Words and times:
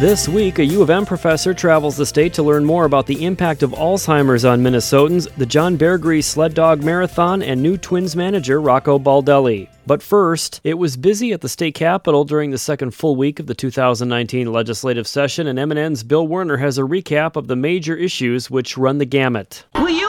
This 0.00 0.28
week, 0.28 0.58
a 0.58 0.64
U 0.64 0.82
of 0.82 0.90
M 0.90 1.06
professor 1.06 1.54
travels 1.54 1.96
the 1.96 2.04
state 2.04 2.34
to 2.34 2.42
learn 2.42 2.64
more 2.64 2.84
about 2.84 3.06
the 3.06 3.24
impact 3.24 3.62
of 3.62 3.70
Alzheimer's 3.70 4.44
on 4.44 4.60
Minnesotans, 4.60 5.32
the 5.36 5.46
John 5.46 5.78
Beargrease 5.78 6.24
Sled 6.24 6.52
Dog 6.52 6.82
Marathon, 6.82 7.42
and 7.42 7.62
new 7.62 7.78
Twins 7.78 8.16
manager 8.16 8.60
Rocco 8.60 8.98
Baldelli. 8.98 9.68
But 9.86 10.02
first, 10.02 10.60
it 10.64 10.74
was 10.74 10.96
busy 10.96 11.32
at 11.32 11.42
the 11.42 11.48
state 11.48 11.76
capitol 11.76 12.24
during 12.24 12.50
the 12.50 12.58
second 12.58 12.90
full 12.90 13.14
week 13.14 13.38
of 13.38 13.46
the 13.46 13.54
2019 13.54 14.52
legislative 14.52 15.06
session, 15.06 15.46
and 15.46 15.60
MNN's 15.60 16.02
Bill 16.02 16.26
Werner 16.26 16.56
has 16.56 16.76
a 16.76 16.82
recap 16.82 17.36
of 17.36 17.46
the 17.46 17.56
major 17.56 17.94
issues 17.94 18.50
which 18.50 18.76
run 18.76 18.98
the 18.98 19.06
gamut. 19.06 19.64
Will 19.76 19.90
you 19.90 20.03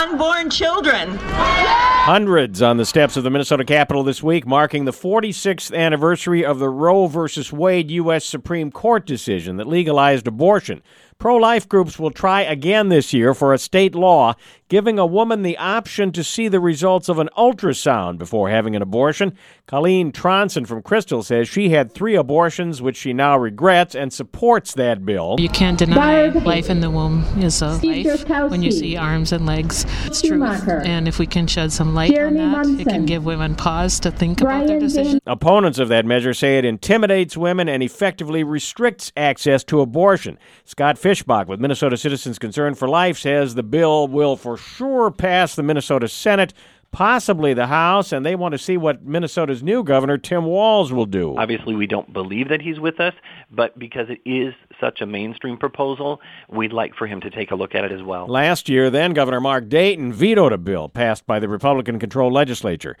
unborn 0.00 0.48
children? 0.48 1.18
Hundreds 1.20 2.62
on 2.62 2.78
the 2.78 2.86
steps 2.86 3.16
of 3.16 3.24
the 3.24 3.30
Minnesota 3.30 3.64
Capitol 3.64 4.02
this 4.02 4.22
week, 4.22 4.46
marking 4.46 4.86
the 4.86 4.92
46th 4.92 5.76
anniversary 5.76 6.44
of 6.44 6.58
the 6.58 6.70
Roe 6.70 7.06
v. 7.06 7.28
Wade 7.52 7.90
U.S. 7.90 8.24
Supreme 8.24 8.70
Court 8.70 9.04
decision 9.04 9.56
that 9.58 9.66
legalized 9.66 10.26
abortion. 10.26 10.82
Pro 11.20 11.36
life 11.36 11.68
groups 11.68 11.98
will 11.98 12.10
try 12.10 12.40
again 12.40 12.88
this 12.88 13.12
year 13.12 13.34
for 13.34 13.52
a 13.52 13.58
state 13.58 13.94
law 13.94 14.34
giving 14.70 15.00
a 15.00 15.04
woman 15.04 15.42
the 15.42 15.58
option 15.58 16.12
to 16.12 16.22
see 16.22 16.46
the 16.46 16.60
results 16.60 17.08
of 17.08 17.18
an 17.18 17.28
ultrasound 17.36 18.16
before 18.18 18.48
having 18.48 18.76
an 18.76 18.80
abortion. 18.80 19.36
Colleen 19.66 20.12
Tronson 20.12 20.66
from 20.66 20.80
Crystal 20.80 21.24
says 21.24 21.48
she 21.48 21.70
had 21.70 21.92
three 21.92 22.14
abortions, 22.14 22.80
which 22.80 22.96
she 22.96 23.12
now 23.12 23.36
regrets 23.36 23.96
and 23.96 24.12
supports 24.12 24.74
that 24.74 25.04
bill. 25.04 25.36
You 25.38 25.48
can't 25.48 25.76
deny 25.76 26.28
life 26.28 26.70
in 26.70 26.80
the 26.80 26.88
womb 26.90 27.24
is 27.38 27.60
a 27.60 27.70
life 27.82 28.28
when 28.48 28.62
you 28.62 28.70
see 28.70 28.96
arms 28.96 29.32
and 29.32 29.44
legs. 29.44 29.84
It's 30.04 30.22
true. 30.22 30.42
And 30.42 31.08
if 31.08 31.18
we 31.18 31.26
can 31.26 31.48
shed 31.48 31.72
some 31.72 31.94
light 31.94 32.12
Jeremy 32.12 32.40
on 32.40 32.52
that, 32.52 32.56
Munson. 32.58 32.80
it 32.80 32.88
can 32.88 33.06
give 33.06 33.24
women 33.24 33.56
pause 33.56 33.98
to 34.00 34.12
think 34.12 34.38
Brian 34.38 34.62
about 34.62 34.68
their 34.68 34.80
decision. 34.80 35.20
Opponents 35.26 35.80
of 35.80 35.88
that 35.88 36.06
measure 36.06 36.32
say 36.32 36.58
it 36.58 36.64
intimidates 36.64 37.36
women 37.36 37.68
and 37.68 37.82
effectively 37.82 38.44
restricts 38.44 39.12
access 39.16 39.64
to 39.64 39.80
abortion. 39.80 40.38
Scott 40.64 40.96
Fischbach 41.10 41.48
with 41.48 41.58
Minnesota 41.58 41.96
Citizens 41.96 42.38
Concern 42.38 42.76
for 42.76 42.88
Life 42.88 43.18
says 43.18 43.56
the 43.56 43.64
bill 43.64 44.06
will 44.06 44.36
for 44.36 44.56
sure 44.56 45.10
pass 45.10 45.56
the 45.56 45.62
Minnesota 45.64 46.06
Senate, 46.06 46.54
possibly 46.92 47.52
the 47.52 47.66
House, 47.66 48.12
and 48.12 48.24
they 48.24 48.36
want 48.36 48.52
to 48.52 48.58
see 48.58 48.76
what 48.76 49.04
Minnesota's 49.04 49.60
new 49.60 49.82
governor, 49.82 50.18
Tim 50.18 50.44
Walz, 50.44 50.92
will 50.92 51.06
do. 51.06 51.36
Obviously, 51.36 51.74
we 51.74 51.88
don't 51.88 52.12
believe 52.12 52.48
that 52.48 52.62
he's 52.62 52.78
with 52.78 53.00
us, 53.00 53.12
but 53.50 53.76
because 53.76 54.06
it 54.08 54.20
is 54.24 54.54
such 54.80 55.00
a 55.00 55.06
mainstream 55.06 55.56
proposal, 55.56 56.20
we'd 56.48 56.72
like 56.72 56.94
for 56.94 57.08
him 57.08 57.20
to 57.22 57.30
take 57.30 57.50
a 57.50 57.56
look 57.56 57.74
at 57.74 57.82
it 57.82 57.90
as 57.90 58.04
well. 58.04 58.28
Last 58.28 58.68
year, 58.68 58.88
then 58.88 59.12
Governor 59.12 59.40
Mark 59.40 59.68
Dayton 59.68 60.12
vetoed 60.12 60.52
a 60.52 60.58
bill 60.58 60.88
passed 60.88 61.26
by 61.26 61.40
the 61.40 61.48
Republican 61.48 61.98
controlled 61.98 62.34
legislature. 62.34 62.96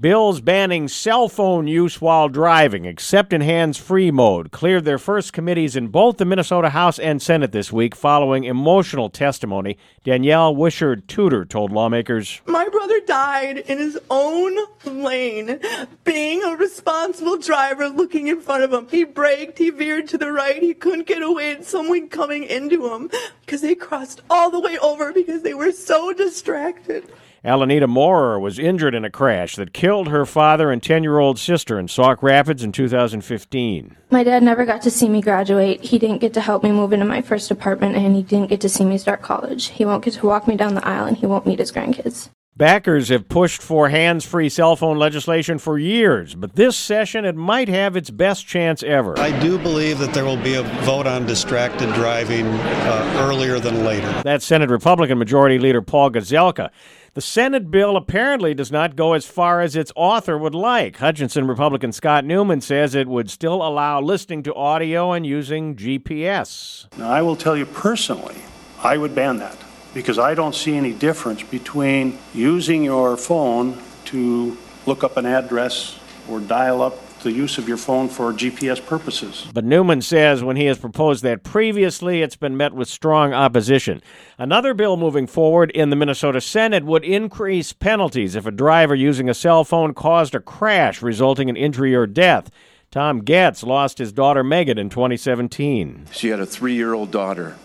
Bills 0.00 0.40
banning 0.40 0.88
cell 0.88 1.28
phone 1.28 1.68
use 1.68 2.00
while 2.00 2.28
driving, 2.28 2.86
except 2.86 3.32
in 3.32 3.42
hands 3.42 3.76
free 3.76 4.10
mode, 4.10 4.50
cleared 4.50 4.84
their 4.86 4.98
first 4.98 5.34
committees 5.34 5.76
in 5.76 5.88
both 5.88 6.16
the 6.16 6.24
Minnesota 6.24 6.70
House 6.70 6.98
and 6.98 7.22
Senate 7.22 7.52
this 7.52 7.70
week 7.70 7.94
following 7.94 8.42
emotional 8.42 9.10
testimony. 9.10 9.76
Danielle 10.02 10.56
Wishard 10.56 11.06
Tudor 11.06 11.44
told 11.44 11.70
lawmakers 11.70 12.40
My 12.46 12.68
brother 12.70 13.00
died 13.00 13.58
in 13.58 13.78
his 13.78 13.96
own 14.10 14.56
lane, 14.86 15.60
being 16.04 16.42
a 16.42 16.56
responsible 16.56 17.36
driver 17.36 17.88
looking 17.88 18.28
in 18.28 18.40
front 18.40 18.64
of 18.64 18.72
him. 18.72 18.88
He 18.90 19.04
braked, 19.04 19.58
he 19.58 19.68
veered 19.68 20.08
to 20.08 20.18
the 20.18 20.32
right, 20.32 20.60
he 20.60 20.72
couldn't 20.74 21.06
get 21.06 21.22
away, 21.22 21.52
and 21.52 21.64
someone 21.64 22.08
coming 22.08 22.44
into 22.44 22.92
him 22.92 23.10
because 23.42 23.60
they 23.60 23.74
crossed 23.74 24.22
all 24.30 24.50
the 24.50 24.58
way 24.58 24.78
over 24.78 25.12
because 25.12 25.42
they 25.42 25.54
were 25.54 25.70
so 25.70 26.12
distracted. 26.14 27.08
Alanita 27.44 27.88
Moorer 27.88 28.38
was 28.38 28.56
injured 28.56 28.94
in 28.94 29.04
a 29.04 29.10
crash 29.10 29.56
that 29.56 29.72
killed 29.72 30.08
her 30.08 30.24
father 30.24 30.70
and 30.70 30.80
10 30.80 31.02
year 31.02 31.18
old 31.18 31.40
sister 31.40 31.76
in 31.76 31.88
Sauk 31.88 32.22
Rapids 32.22 32.62
in 32.62 32.70
2015. 32.70 33.96
My 34.10 34.22
dad 34.22 34.44
never 34.44 34.64
got 34.64 34.82
to 34.82 34.92
see 34.92 35.08
me 35.08 35.20
graduate. 35.20 35.82
He 35.82 35.98
didn't 35.98 36.20
get 36.20 36.34
to 36.34 36.40
help 36.40 36.62
me 36.62 36.70
move 36.70 36.92
into 36.92 37.04
my 37.04 37.20
first 37.20 37.50
apartment, 37.50 37.96
and 37.96 38.14
he 38.14 38.22
didn't 38.22 38.48
get 38.48 38.60
to 38.60 38.68
see 38.68 38.84
me 38.84 38.96
start 38.96 39.22
college. 39.22 39.70
He 39.70 39.84
won't 39.84 40.04
get 40.04 40.14
to 40.14 40.26
walk 40.26 40.46
me 40.46 40.56
down 40.56 40.76
the 40.76 40.86
aisle, 40.86 41.06
and 41.06 41.16
he 41.16 41.26
won't 41.26 41.44
meet 41.44 41.58
his 41.58 41.72
grandkids. 41.72 42.30
Backers 42.54 43.08
have 43.08 43.30
pushed 43.30 43.62
for 43.62 43.88
hands 43.88 44.26
free 44.26 44.50
cell 44.50 44.76
phone 44.76 44.98
legislation 44.98 45.58
for 45.58 45.78
years, 45.78 46.34
but 46.34 46.54
this 46.54 46.76
session 46.76 47.24
it 47.24 47.34
might 47.34 47.68
have 47.68 47.96
its 47.96 48.10
best 48.10 48.46
chance 48.46 48.82
ever. 48.82 49.18
I 49.18 49.36
do 49.40 49.58
believe 49.58 49.98
that 49.98 50.12
there 50.12 50.26
will 50.26 50.36
be 50.36 50.54
a 50.54 50.62
vote 50.84 51.06
on 51.06 51.24
distracted 51.24 51.92
driving 51.94 52.46
uh, 52.46 53.26
earlier 53.26 53.58
than 53.58 53.84
later. 53.84 54.12
That's 54.22 54.44
Senate 54.44 54.68
Republican 54.68 55.18
Majority 55.18 55.58
Leader 55.58 55.80
Paul 55.80 56.10
Gazelka. 56.10 56.68
The 57.14 57.20
Senate 57.20 57.70
bill 57.70 57.98
apparently 57.98 58.54
does 58.54 58.72
not 58.72 58.96
go 58.96 59.12
as 59.12 59.26
far 59.26 59.60
as 59.60 59.76
its 59.76 59.92
author 59.94 60.38
would 60.38 60.54
like. 60.54 60.96
Hutchinson 60.96 61.46
Republican 61.46 61.92
Scott 61.92 62.24
Newman 62.24 62.62
says 62.62 62.94
it 62.94 63.06
would 63.06 63.28
still 63.28 63.56
allow 63.56 64.00
listening 64.00 64.42
to 64.44 64.54
audio 64.54 65.12
and 65.12 65.26
using 65.26 65.76
GPS. 65.76 66.86
Now, 66.96 67.10
I 67.10 67.20
will 67.20 67.36
tell 67.36 67.54
you 67.54 67.66
personally, 67.66 68.36
I 68.82 68.96
would 68.96 69.14
ban 69.14 69.36
that 69.40 69.58
because 69.92 70.18
I 70.18 70.32
don't 70.32 70.54
see 70.54 70.74
any 70.74 70.94
difference 70.94 71.42
between 71.42 72.18
using 72.32 72.82
your 72.82 73.18
phone 73.18 73.76
to 74.06 74.56
look 74.86 75.04
up 75.04 75.18
an 75.18 75.26
address 75.26 75.98
or 76.30 76.40
dial 76.40 76.80
up 76.80 76.96
the 77.22 77.32
use 77.32 77.58
of 77.58 77.68
your 77.68 77.76
phone 77.76 78.08
for 78.08 78.32
GPS 78.32 78.84
purposes. 78.84 79.46
But 79.52 79.64
Newman 79.64 80.02
says 80.02 80.42
when 80.42 80.56
he 80.56 80.66
has 80.66 80.78
proposed 80.78 81.22
that 81.22 81.42
previously, 81.42 82.22
it's 82.22 82.36
been 82.36 82.56
met 82.56 82.72
with 82.72 82.88
strong 82.88 83.32
opposition. 83.32 84.02
Another 84.38 84.74
bill 84.74 84.96
moving 84.96 85.26
forward 85.26 85.70
in 85.70 85.90
the 85.90 85.96
Minnesota 85.96 86.40
Senate 86.40 86.84
would 86.84 87.04
increase 87.04 87.72
penalties 87.72 88.34
if 88.34 88.46
a 88.46 88.50
driver 88.50 88.94
using 88.94 89.28
a 89.28 89.34
cell 89.34 89.64
phone 89.64 89.94
caused 89.94 90.34
a 90.34 90.40
crash 90.40 91.02
resulting 91.02 91.48
in 91.48 91.56
injury 91.56 91.94
or 91.94 92.06
death. 92.06 92.50
Tom 92.90 93.20
Getz 93.20 93.62
lost 93.62 93.98
his 93.98 94.12
daughter 94.12 94.44
Megan 94.44 94.76
in 94.78 94.90
2017. 94.90 96.08
She 96.12 96.28
had 96.28 96.40
a 96.40 96.46
three 96.46 96.74
year 96.74 96.92
old 96.92 97.10
daughter, 97.10 97.56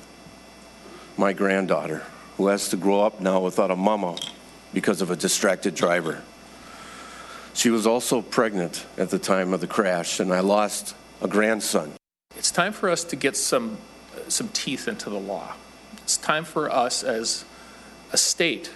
my 1.18 1.34
granddaughter, 1.34 2.04
who 2.38 2.48
has 2.48 2.70
to 2.70 2.78
grow 2.78 3.02
up 3.02 3.20
now 3.20 3.42
without 3.42 3.70
a 3.70 3.76
mama 3.76 4.18
because 4.74 5.02
of 5.02 5.12
a 5.12 5.16
distracted 5.16 5.76
driver. 5.76 6.24
She 7.58 7.72
was 7.72 7.88
also 7.88 8.22
pregnant 8.22 8.86
at 9.00 9.10
the 9.10 9.18
time 9.18 9.52
of 9.52 9.62
the 9.62 9.68
crash, 9.68 10.20
and 10.20 10.32
I 10.32 10.42
lost 10.42 10.96
a 11.24 11.28
grandson. 11.28 11.94
It's 12.36 12.52
time 12.52 12.72
for 12.72 12.88
us 12.88 13.04
to 13.06 13.16
get 13.16 13.36
some, 13.36 13.80
uh, 14.16 14.30
some 14.30 14.50
teeth 14.50 14.88
into 14.88 15.10
the 15.10 15.20
law. 15.20 15.56
It's 16.04 16.18
time 16.18 16.44
for 16.44 16.72
us 16.72 17.04
as 17.04 17.46
a 18.14 18.18
state 18.18 18.70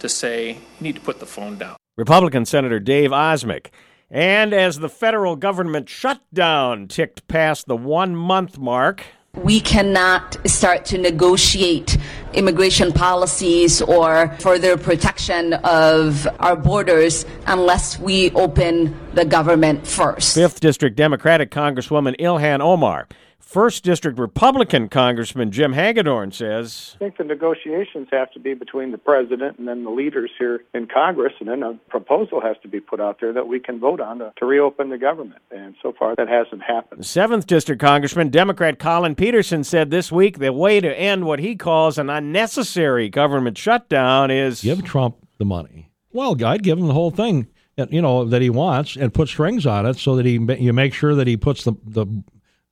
to 0.00 0.10
say, 0.10 0.52
you 0.52 0.60
need 0.78 0.96
to 0.96 1.00
put 1.00 1.20
the 1.20 1.26
phone 1.26 1.56
down. 1.56 1.76
Republican 1.96 2.44
Senator 2.44 2.78
Dave 2.78 3.12
Osmek. 3.12 3.68
And 4.10 4.52
as 4.52 4.78
the 4.78 4.90
federal 4.90 5.34
government 5.34 5.88
shutdown 5.88 6.86
ticked 6.86 7.28
past 7.28 7.66
the 7.66 7.78
one 7.78 8.14
month 8.14 8.58
mark, 8.58 9.06
we 9.34 9.60
cannot 9.60 10.36
start 10.48 10.84
to 10.86 10.98
negotiate 10.98 11.96
immigration 12.34 12.92
policies 12.92 13.80
or 13.80 14.34
further 14.40 14.76
protection 14.76 15.54
of 15.64 16.26
our 16.40 16.56
borders 16.56 17.24
unless 17.46 17.98
we 17.98 18.30
open 18.32 18.94
the 19.14 19.24
government 19.24 19.86
first. 19.86 20.34
Fifth 20.34 20.60
District 20.60 20.96
Democratic 20.96 21.50
Congresswoman 21.50 22.16
Ilhan 22.18 22.60
Omar 22.60 23.06
First 23.48 23.82
District 23.82 24.18
Republican 24.18 24.90
Congressman 24.90 25.50
Jim 25.50 25.72
Hagedorn 25.72 26.32
says 26.32 26.96
I 26.96 26.98
think 26.98 27.16
the 27.16 27.24
negotiations 27.24 28.08
have 28.12 28.30
to 28.32 28.38
be 28.38 28.52
between 28.52 28.92
the 28.92 28.98
president 28.98 29.58
and 29.58 29.66
then 29.66 29.84
the 29.84 29.90
leaders 29.90 30.30
here 30.38 30.60
in 30.74 30.86
Congress, 30.86 31.32
and 31.40 31.48
then 31.48 31.62
a 31.62 31.72
proposal 31.88 32.42
has 32.42 32.56
to 32.60 32.68
be 32.68 32.78
put 32.78 33.00
out 33.00 33.20
there 33.22 33.32
that 33.32 33.48
we 33.48 33.58
can 33.58 33.80
vote 33.80 34.02
on 34.02 34.18
to, 34.18 34.34
to 34.36 34.44
reopen 34.44 34.90
the 34.90 34.98
government. 34.98 35.40
And 35.50 35.74
so 35.82 35.94
far, 35.98 36.14
that 36.16 36.28
hasn't 36.28 36.62
happened. 36.62 37.06
Seventh 37.06 37.46
District 37.46 37.80
Congressman 37.80 38.28
Democrat 38.28 38.78
Collin 38.78 39.14
Peterson 39.14 39.64
said 39.64 39.90
this 39.90 40.12
week 40.12 40.38
the 40.38 40.52
way 40.52 40.78
to 40.80 40.98
end 40.98 41.24
what 41.24 41.38
he 41.38 41.56
calls 41.56 41.96
an 41.96 42.10
unnecessary 42.10 43.08
government 43.08 43.56
shutdown 43.56 44.30
is 44.30 44.60
give 44.60 44.84
Trump 44.84 45.16
the 45.38 45.46
money. 45.46 45.90
Well, 46.12 46.36
I'd 46.44 46.62
give 46.62 46.78
him 46.78 46.86
the 46.86 46.92
whole 46.92 47.10
thing 47.10 47.48
you 47.88 48.02
know 48.02 48.24
that 48.26 48.42
he 48.42 48.50
wants 48.50 48.96
and 48.96 49.14
put 49.14 49.28
strings 49.28 49.64
on 49.64 49.86
it 49.86 49.96
so 49.96 50.16
that 50.16 50.26
he 50.26 50.32
you 50.58 50.72
make 50.72 50.92
sure 50.92 51.14
that 51.14 51.26
he 51.26 51.36
puts 51.36 51.64
the 51.64 51.72
the 51.84 52.06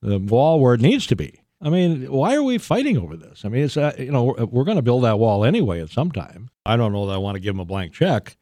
the 0.07 0.19
wall 0.19 0.61
where 0.61 0.75
it 0.75 0.81
needs 0.81 1.07
to 1.09 1.17
be. 1.17 1.41
I 1.61 1.71
mean, 1.71 2.11
why 2.11 2.35
are 2.35 2.43
we 2.43 2.59
fighting 2.59 2.99
over 2.99 3.17
this? 3.17 3.45
I 3.45 3.49
mean, 3.49 3.65
it's 3.65 3.77
uh, 3.77 3.95
you 3.99 4.13
know 4.13 4.25
we're, 4.25 4.45
we're 4.45 4.65
going 4.65 4.77
to 4.77 4.83
build 4.83 5.05
that 5.05 5.19
wall 5.19 5.45
anyway 5.45 5.81
at 5.81 5.91
some 5.91 6.11
time. 6.13 6.51
I 6.65 6.77
don't 6.77 6.93
know 6.93 7.07
that 7.07 7.15
I 7.15 7.19
want 7.19 7.37
to 7.37 7.41
give 7.41 7.55
him 7.55 7.61
a 7.61 7.65
blank 7.65 7.93
check, 7.93 8.37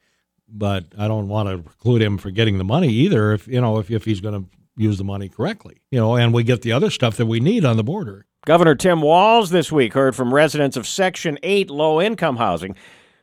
but 0.49 0.87
I 0.99 1.09
don't 1.09 1.29
want 1.29 1.49
to 1.49 1.59
preclude 1.59 2.03
him 2.03 2.19
for 2.19 2.31
getting 2.31 2.59
the 2.59 2.65
money 2.65 2.89
either. 2.89 3.33
If 3.33 3.47
you 3.47 3.61
know 3.61 3.79
if, 3.79 3.91
if 3.91 4.05
he's 4.05 4.21
going 4.21 4.43
to 4.43 4.51
use 4.77 4.99
the 4.99 5.05
money 5.05 5.29
correctly, 5.29 5.81
you 5.91 5.99
know, 5.99 6.17
and 6.17 6.35
we 6.35 6.43
get 6.43 6.63
the 6.63 6.73
other 6.73 6.91
stuff 6.91 7.17
that 7.17 7.27
we 7.27 7.41
need 7.41 7.65
on 7.65 7.77
the 7.77 7.85
border. 7.85 8.27
Governor 8.45 8.75
Tim 8.75 9.01
Walz 9.01 9.51
this 9.51 9.73
week 9.73 9.95
heard 9.95 10.15
from 10.15 10.35
residents 10.35 10.77
of 10.77 10.87
Section 10.87 11.39
8 11.43 11.71
low 11.71 12.01
income 12.01 12.37
housing 12.37 12.75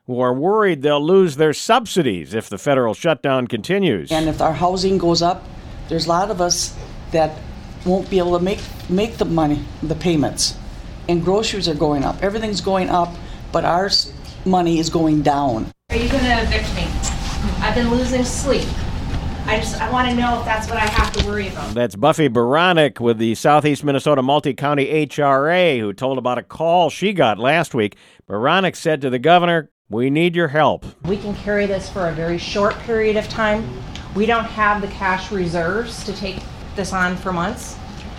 who 0.07 0.19
are 0.19 0.33
worried 0.33 0.81
they'll 0.81 1.05
lose 1.05 1.35
their 1.35 1.53
subsidies 1.53 2.33
if 2.33 2.49
the 2.49 2.57
federal 2.57 2.93
shutdown 2.93 3.47
continues. 3.47 4.11
And 4.11 4.27
if 4.27 4.41
our 4.41 4.53
housing 4.53 4.97
goes 4.97 5.21
up, 5.21 5.45
there's 5.89 6.05
a 6.05 6.09
lot 6.09 6.31
of 6.31 6.41
us 6.41 6.75
that 7.11 7.37
won't 7.85 8.09
be 8.09 8.17
able 8.17 8.37
to 8.37 8.43
make 8.43 8.59
make 8.89 9.17
the 9.17 9.25
money, 9.25 9.63
the 9.81 9.95
payments, 9.95 10.57
and 11.09 11.23
groceries 11.23 11.67
are 11.67 11.75
going 11.75 12.03
up. 12.03 12.21
Everything's 12.21 12.61
going 12.61 12.89
up, 12.89 13.13
but 13.51 13.65
our 13.65 13.89
money 14.45 14.79
is 14.79 14.89
going 14.89 15.21
down. 15.21 15.71
Are 15.89 15.95
you 15.95 16.09
going 16.09 16.23
to 16.23 16.41
evict 16.43 16.73
me? 16.75 16.87
I've 17.59 17.75
been 17.75 17.89
losing 17.89 18.23
sleep. 18.23 18.67
I 19.45 19.57
just 19.57 19.81
I 19.81 19.91
want 19.91 20.09
to 20.09 20.15
know 20.15 20.39
if 20.39 20.45
that's 20.45 20.69
what 20.69 20.77
I 20.77 20.85
have 20.85 21.11
to 21.13 21.25
worry 21.25 21.47
about. 21.47 21.73
That's 21.73 21.95
Buffy 21.95 22.29
Baranek 22.29 22.99
with 22.99 23.17
the 23.17 23.33
Southeast 23.35 23.83
Minnesota 23.83 24.21
Multi-County 24.21 25.07
HRA 25.07 25.79
who 25.79 25.93
told 25.93 26.19
about 26.19 26.37
a 26.37 26.43
call 26.43 26.89
she 26.89 27.11
got 27.11 27.39
last 27.39 27.73
week. 27.73 27.97
Baranek 28.29 28.75
said 28.75 29.01
to 29.01 29.09
the 29.09 29.19
governor, 29.19 29.71
"We 29.89 30.11
need 30.11 30.35
your 30.35 30.49
help. 30.49 30.85
We 31.05 31.17
can 31.17 31.35
carry 31.35 31.65
this 31.65 31.89
for 31.89 32.07
a 32.07 32.13
very 32.13 32.37
short 32.37 32.77
period 32.79 33.17
of 33.17 33.27
time. 33.27 33.67
We 34.15 34.25
don't 34.27 34.45
have 34.45 34.81
the 34.81 34.87
cash 34.87 35.31
reserves 35.31 36.03
to 36.03 36.13
take 36.13 36.37
this 36.75 36.93
on 36.93 37.15
for 37.17 37.33
months. 37.33 37.77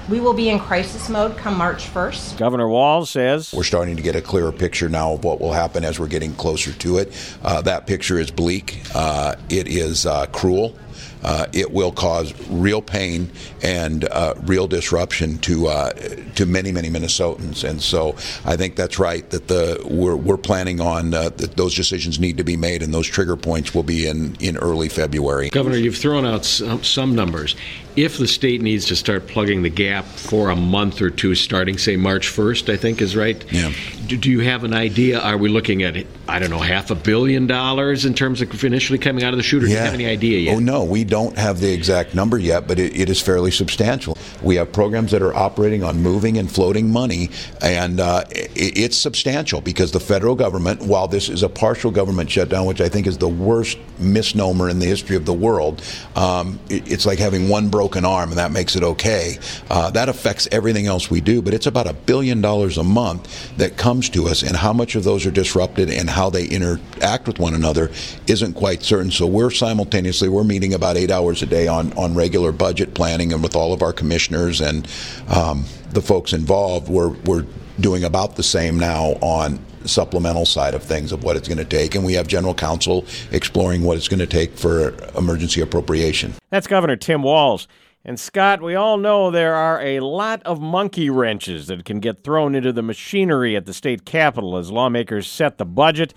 We 0.09 0.21
will 0.21 0.35
be 0.35 0.49
in 0.49 0.59
crisis 0.59 1.09
mode 1.09 1.37
come 1.37 1.57
March 1.57 1.85
1st. 1.87 2.37
Governor 2.37 2.69
Walz 2.69 3.11
says 3.11 3.53
We're 3.53 3.63
starting 3.63 3.97
to 3.97 4.03
get 4.03 4.17
a 4.17 4.21
clearer 4.21 4.51
picture 4.51 4.89
now 4.89 5.13
of 5.13 5.25
what 5.25 5.41
will 5.41 5.53
happen 5.53 5.85
as 5.85 6.01
we're 6.01 6.09
getting 6.09 6.35
closer 6.35 6.73
to 6.73 6.99
it. 6.99 7.37
Uh, 7.43 7.63
that 7.63 7.87
picture 7.87 8.19
is 8.19 8.31
bleak, 8.31 8.83
uh, 8.95 9.37
it 9.49 9.69
is 9.69 10.05
uh, 10.07 10.27
cruel. 10.27 10.77
Uh, 11.23 11.47
it 11.53 11.71
will 11.71 11.93
cause 11.93 12.35
real 12.49 12.83
pain 12.83 13.31
and 13.63 14.05
uh, 14.07 14.35
real 14.43 14.67
disruption 14.67 15.39
to 15.39 15.69
uh, 15.69 15.91
to 16.35 16.47
many 16.47 16.73
many 16.73 16.91
Minnesotans, 16.91 17.69
and 17.69 17.81
so 17.81 18.17
I 18.45 18.57
think 18.57 18.75
that's 18.75 18.99
right 18.99 19.29
that 19.31 19.47
the 19.47 19.81
we're, 19.89 20.17
we're 20.17 20.37
planning 20.37 20.81
on 20.81 21.15
uh, 21.15 21.29
that 21.29 21.57
those 21.57 21.77
decisions 21.77 22.19
need 22.19 22.39
to 22.39 22.45
be 22.45 22.57
made, 22.57 22.83
and 22.83 22.93
those 22.93 23.07
trigger 23.07 23.37
points 23.37 23.73
will 23.73 23.85
be 23.85 24.07
in 24.09 24.35
in 24.41 24.57
early 24.57 24.89
February. 24.89 25.51
Governor, 25.51 25.77
you've 25.77 25.97
thrown 25.97 26.27
out 26.27 26.45
some, 26.45 26.83
some 26.83 27.15
numbers. 27.15 27.55
If 27.97 28.19
the 28.19 28.27
state 28.27 28.63
needs 28.63 28.87
to 28.87 28.97
start 28.97 29.27
plugging 29.27 29.63
the 29.63 29.71
gap 29.71 30.05
for 30.05 30.51
a 30.51 30.57
month 30.57 31.03
or 31.03 31.11
two, 31.11 31.35
starting 31.35 31.79
say 31.79 31.97
March 31.97 32.29
1st, 32.29 32.73
I 32.73 32.77
think 32.77 33.03
is 33.03 33.15
right. 33.15 33.45
Yeah. 33.53 33.73
Do, 34.07 34.17
do 34.17 34.31
you 34.31 34.41
have 34.41 34.65
an 34.65 34.75
idea? 34.75 35.21
Are 35.21 35.37
we 35.37 35.49
looking 35.49 35.83
at 35.83 35.97
I 36.29 36.39
don't 36.39 36.51
know 36.51 36.59
half 36.59 36.91
a 36.91 36.95
billion 36.95 37.47
dollars 37.47 38.05
in 38.05 38.15
terms 38.15 38.41
of 38.41 38.65
initially 38.65 38.99
coming 38.99 39.25
out 39.25 39.35
of 39.35 39.39
the? 39.39 39.57
Or 39.57 39.61
yeah. 39.61 39.67
Do 39.67 39.71
you 39.71 39.77
have 39.77 39.95
any 39.95 40.07
idea 40.07 40.39
yet? 40.39 40.57
Oh 40.57 40.61
no, 40.61 40.85
we 40.85 41.05
don't 41.05 41.37
have 41.37 41.61
the 41.61 41.73
exact 41.73 42.15
number 42.15 42.39
yet, 42.39 42.67
but 42.67 42.79
it, 42.79 42.97
it 42.97 43.11
is 43.11 43.21
fairly 43.21 43.51
substantial. 43.51 44.17
We 44.43 44.57
have 44.57 44.73
programs 44.73 45.11
that 45.11 45.21
are 45.21 45.35
operating 45.35 45.83
on 45.83 46.01
moving 46.01 46.39
and 46.39 46.51
floating 46.51 46.91
money, 46.91 47.31
and 47.61 48.01
uh, 48.01 48.25
it, 48.31 48.51
it's 48.57 48.97
substantial 48.97 49.61
because 49.61 49.93
the 49.93 50.01
federal 50.01 50.35
government, 50.35 50.83
while 50.83 51.09
this 51.09 51.29
is 51.29 51.43
a 51.43 51.49
partial 51.49 51.91
government 51.91 52.31
shutdown, 52.31 52.67
which 52.67 52.81
I 52.81 52.89
think 52.89 53.07
is 53.07 53.19
the 53.19 53.29
worst 53.29 53.79
misnomer 53.99 54.69
in 54.69 54.79
the 54.79 54.87
history 54.87 55.17
of 55.17 55.27
the 55.27 55.35
world, 55.35 55.83
um, 56.17 56.59
it, 56.71 56.91
it's 56.91 57.05
like 57.05 57.19
having 57.19 57.49
one 57.49 57.69
broken 57.83 58.05
arm, 58.05 58.29
and 58.29 58.39
that 58.39 58.53
makes 58.53 58.77
it 58.77 58.85
okay. 58.85 59.37
Uh, 59.69 59.91
that 59.91 60.09
affects 60.09 60.47
everything 60.53 60.87
else 60.87 61.11
we 61.11 61.21
do, 61.21 61.43
but 61.43 61.53
it's 61.53 61.67
about 61.67 61.89
a 61.89 61.93
billion 61.93 62.41
dollars 62.41 62.79
a 62.79 62.85
month 62.85 63.57
that 63.57 63.77
comes 63.77 64.09
to 64.09 64.29
us, 64.29 64.45
and 64.45 64.57
how 64.57 64.73
much 64.73 64.95
of 64.95 65.03
those 65.03 65.27
are 65.27 65.33
disrupted 65.33 65.91
and 65.91 66.09
how 66.09 66.31
they 66.31 66.47
interact 66.47 67.27
with 67.27 67.41
one 67.41 67.55
another 67.55 67.91
isn't 68.29 68.55
quite 68.55 68.85
certain. 68.85 69.11
So 69.11 69.27
we're 69.27 69.51
simultaneously 69.51 70.29
we're 70.29 70.45
meeting 70.45 70.75
about 70.75 70.97
eight 70.97 71.11
hours 71.11 71.43
a 71.43 71.47
day 71.47 71.67
on 71.67 71.93
on 71.95 72.15
regular 72.15 72.53
budget 72.53 72.95
planning, 72.95 73.33
and 73.33 73.43
with 73.43 73.57
all 73.57 73.73
of 73.73 73.83
our 73.83 73.93
commissioners 73.93 74.61
and 74.61 74.87
um, 75.27 75.65
the 75.91 76.03
folks 76.03 76.33
involved, 76.33 76.89
we're 76.89 77.17
we're 77.25 77.47
doing 77.81 78.05
about 78.05 78.37
the 78.37 78.45
same 78.45 78.79
now 78.79 79.19
on 79.21 79.59
supplemental 79.89 80.47
side 80.47 80.75
of 80.75 80.83
things 80.83 81.13
of 81.13 81.25
what 81.25 81.37
it's 81.37 81.49
going 81.49 81.59
to 81.59 81.65
take 81.65 81.95
and 81.95 82.05
we 82.05 82.13
have 82.15 82.27
general 82.27 82.55
counsel 82.55 83.05
exploring 83.31 83.83
what 83.83 83.97
it's 83.97 84.09
going 84.09 84.21
to 84.21 84.27
take 84.27 84.57
for 84.57 84.95
emergency 85.17 85.61
appropriation 85.61 86.35
that's 86.51 86.67
governor 86.67 86.97
tim 86.97 87.23
walz 87.23 87.67
and 88.05 88.19
Scott, 88.19 88.61
we 88.61 88.75
all 88.75 88.97
know 88.97 89.31
there 89.31 89.55
are 89.55 89.81
a 89.81 90.01
lot 90.01 90.43
of 90.43 90.61
monkey 90.61 91.09
wrenches 91.09 91.69
that 91.69 91.85
can 91.85 92.01
get 92.01 92.25
thrown 92.25 92.57
into 92.57 92.73
the 92.73 92.83
machinery 92.83 93.55
at 93.55 93.65
the 93.65 93.73
state 93.73 94.05
capitol 94.05 94.57
as 94.57 94.73
lawmakers 94.73 95.29
set 95.29 95.57
the 95.57 95.65
budget. 95.65 96.13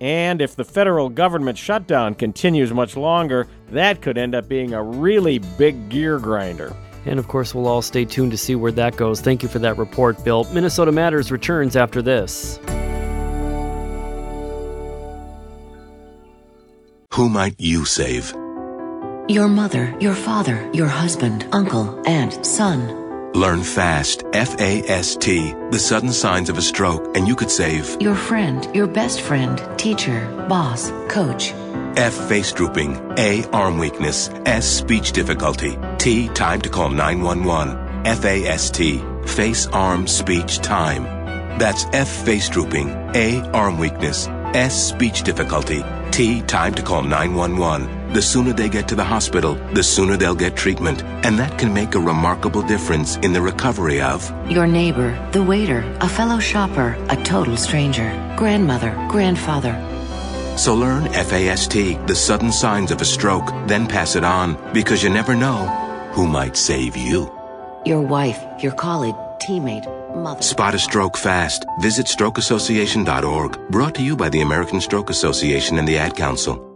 And 0.00 0.42
if 0.42 0.56
the 0.56 0.64
federal 0.64 1.08
government 1.08 1.56
shutdown 1.56 2.16
continues 2.16 2.72
much 2.72 2.96
longer, 2.96 3.46
that 3.70 4.02
could 4.02 4.18
end 4.18 4.34
up 4.34 4.48
being 4.48 4.74
a 4.74 4.82
really 4.82 5.38
big 5.38 5.88
gear 5.88 6.18
grinder. 6.18 6.74
And 7.06 7.18
of 7.18 7.28
course, 7.28 7.54
we'll 7.54 7.68
all 7.68 7.82
stay 7.82 8.04
tuned 8.04 8.32
to 8.32 8.38
see 8.38 8.56
where 8.56 8.72
that 8.72 8.96
goes. 8.96 9.20
Thank 9.20 9.44
you 9.44 9.48
for 9.48 9.60
that 9.60 9.78
report, 9.78 10.22
Bill. 10.24 10.44
Minnesota 10.52 10.90
Matters 10.90 11.30
returns 11.30 11.76
after 11.76 12.02
this. 12.02 12.58
Who 17.14 17.28
might 17.28 17.56
you 17.58 17.84
save? 17.86 18.30
Your 19.28 19.48
mother, 19.48 19.92
your 19.98 20.14
father, 20.14 20.70
your 20.72 20.86
husband, 20.86 21.44
uncle, 21.50 22.00
aunt, 22.06 22.46
son. 22.46 23.32
Learn 23.32 23.64
FAST, 23.64 24.22
F 24.32 24.60
A 24.60 24.82
S 24.88 25.16
T, 25.16 25.52
the 25.70 25.78
sudden 25.78 26.12
signs 26.12 26.48
of 26.48 26.56
a 26.56 26.62
stroke, 26.62 27.16
and 27.16 27.26
you 27.26 27.34
could 27.34 27.50
save 27.50 28.00
your 28.00 28.14
friend, 28.14 28.68
your 28.76 28.86
best 28.86 29.22
friend, 29.22 29.60
teacher, 29.76 30.20
boss, 30.48 30.92
coach. 31.08 31.52
F 31.96 32.14
face 32.28 32.52
drooping, 32.52 32.96
A 33.18 33.44
arm 33.50 33.78
weakness, 33.78 34.30
S 34.46 34.68
speech 34.68 35.10
difficulty, 35.10 35.76
T 35.98 36.28
time 36.28 36.60
to 36.60 36.68
call 36.68 36.90
911. 36.90 38.06
F 38.06 38.24
A 38.24 38.46
S 38.46 38.70
T, 38.70 39.02
face, 39.26 39.66
arm, 39.66 40.06
speech, 40.06 40.58
time. 40.58 41.02
That's 41.58 41.86
F 41.92 42.08
face 42.24 42.48
drooping, 42.48 42.90
A 43.16 43.40
arm 43.50 43.78
weakness, 43.78 44.28
S 44.54 44.74
speech 44.90 45.24
difficulty, 45.24 45.82
T 46.10 46.42
time 46.42 46.74
to 46.74 46.82
call 46.82 47.02
911. 47.02 48.12
The 48.12 48.22
sooner 48.22 48.52
they 48.52 48.68
get 48.68 48.88
to 48.88 48.94
the 48.94 49.04
hospital, 49.04 49.54
the 49.72 49.82
sooner 49.82 50.16
they'll 50.16 50.34
get 50.34 50.56
treatment. 50.56 51.02
And 51.24 51.38
that 51.38 51.58
can 51.58 51.72
make 51.72 51.94
a 51.94 52.00
remarkable 52.00 52.62
difference 52.62 53.16
in 53.18 53.32
the 53.32 53.40
recovery 53.40 54.00
of 54.00 54.30
your 54.50 54.66
neighbor, 54.66 55.16
the 55.32 55.42
waiter, 55.42 55.84
a 56.00 56.08
fellow 56.08 56.40
shopper, 56.40 56.96
a 57.08 57.16
total 57.22 57.56
stranger, 57.56 58.10
grandmother, 58.36 58.90
grandfather. 59.08 59.74
So 60.56 60.74
learn 60.74 61.04
FAST, 61.12 61.72
the 62.06 62.14
sudden 62.14 62.52
signs 62.52 62.90
of 62.90 63.00
a 63.00 63.04
stroke, 63.04 63.46
then 63.66 63.86
pass 63.86 64.16
it 64.16 64.24
on 64.24 64.58
because 64.72 65.02
you 65.02 65.10
never 65.10 65.34
know 65.34 65.66
who 66.12 66.26
might 66.26 66.56
save 66.56 66.96
you. 66.96 67.32
Your 67.86 68.02
wife, 68.02 68.44
your 68.62 68.72
colleague, 68.72 69.14
teammate, 69.38 69.86
mother. 70.16 70.42
Spot 70.42 70.74
a 70.74 70.78
stroke 70.78 71.16
fast. 71.16 71.64
Visit 71.80 72.06
strokeassociation.org. 72.06 73.70
Brought 73.70 73.94
to 73.96 74.02
you 74.02 74.16
by 74.16 74.28
the 74.28 74.40
American 74.40 74.80
Stroke 74.80 75.10
Association 75.10 75.78
and 75.78 75.86
the 75.86 75.98
Ad 75.98 76.16
Council. 76.16 76.66